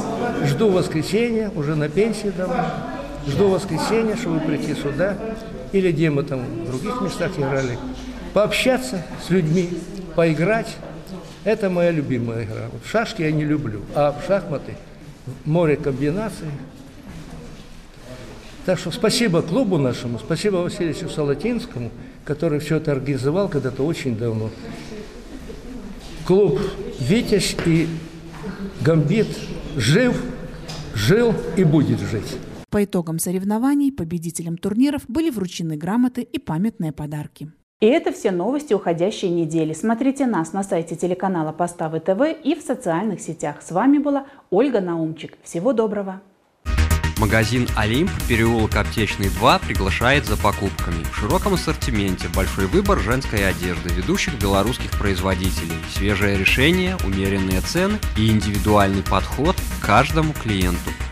жду 0.46 0.70
воскресенья, 0.70 1.50
уже 1.50 1.74
на 1.76 1.88
пенсии 1.88 2.32
давно. 2.36 2.64
Жду 3.26 3.50
воскресенья, 3.50 4.16
чтобы 4.16 4.40
прийти 4.40 4.74
сюда, 4.74 5.16
или 5.72 5.92
где 5.92 6.10
мы 6.10 6.24
там 6.24 6.40
в 6.40 6.66
других 6.66 7.00
местах 7.00 7.38
играли, 7.38 7.78
пообщаться 8.34 9.04
с 9.24 9.30
людьми, 9.30 9.70
поиграть. 10.14 10.76
Это 11.44 11.70
моя 11.70 11.90
любимая 11.90 12.44
игра. 12.44 12.68
Вот 12.72 12.82
шашки 12.84 13.22
я 13.22 13.32
не 13.32 13.44
люблю, 13.44 13.82
а 13.94 14.12
в 14.12 14.26
шахматы 14.26 14.76
море 15.44 15.76
комбинаций. 15.76 16.48
Так 18.64 18.78
что 18.78 18.92
спасибо 18.92 19.42
клубу 19.42 19.76
нашему, 19.76 20.18
спасибо 20.18 20.56
Василию 20.58 20.94
Салатинскому, 21.10 21.90
который 22.24 22.60
все 22.60 22.76
это 22.76 22.92
организовал 22.92 23.48
когда-то 23.48 23.82
очень 23.82 24.16
давно. 24.16 24.50
Клуб 26.24 26.60
«Витязь» 27.00 27.56
и 27.66 27.88
«Гамбит» 28.80 29.26
жив, 29.76 30.16
жил 30.94 31.34
и 31.56 31.64
будет 31.64 31.98
жить. 31.98 32.36
По 32.70 32.84
итогам 32.84 33.18
соревнований 33.18 33.92
победителям 33.92 34.56
турниров 34.56 35.02
были 35.08 35.30
вручены 35.30 35.76
грамоты 35.76 36.22
и 36.22 36.38
памятные 36.38 36.92
подарки. 36.92 37.50
И 37.82 37.86
это 37.86 38.12
все 38.12 38.30
новости 38.30 38.74
уходящей 38.74 39.28
недели. 39.28 39.72
Смотрите 39.72 40.24
нас 40.24 40.52
на 40.52 40.62
сайте 40.62 40.94
телеканала 40.94 41.50
Поставы 41.50 41.98
ТВ 41.98 42.20
и 42.44 42.54
в 42.54 42.60
социальных 42.62 43.20
сетях. 43.20 43.56
С 43.60 43.72
вами 43.72 43.98
была 43.98 44.26
Ольга 44.50 44.80
Наумчик. 44.80 45.36
Всего 45.42 45.72
доброго! 45.72 46.20
Магазин 47.18 47.66
«Олимп», 47.76 48.08
переулок 48.28 48.76
Аптечный 48.76 49.30
2 49.30 49.58
приглашает 49.58 50.26
за 50.26 50.36
покупками. 50.36 51.02
В 51.12 51.16
широком 51.16 51.54
ассортименте 51.54 52.28
большой 52.36 52.66
выбор 52.66 53.00
женской 53.00 53.48
одежды 53.48 53.88
ведущих 53.88 54.40
белорусских 54.40 54.92
производителей, 54.92 55.74
свежее 55.92 56.38
решение, 56.38 56.96
умеренные 57.04 57.62
цены 57.62 57.98
и 58.16 58.30
индивидуальный 58.30 59.02
подход 59.02 59.56
к 59.56 59.84
каждому 59.84 60.32
клиенту– 60.34 60.78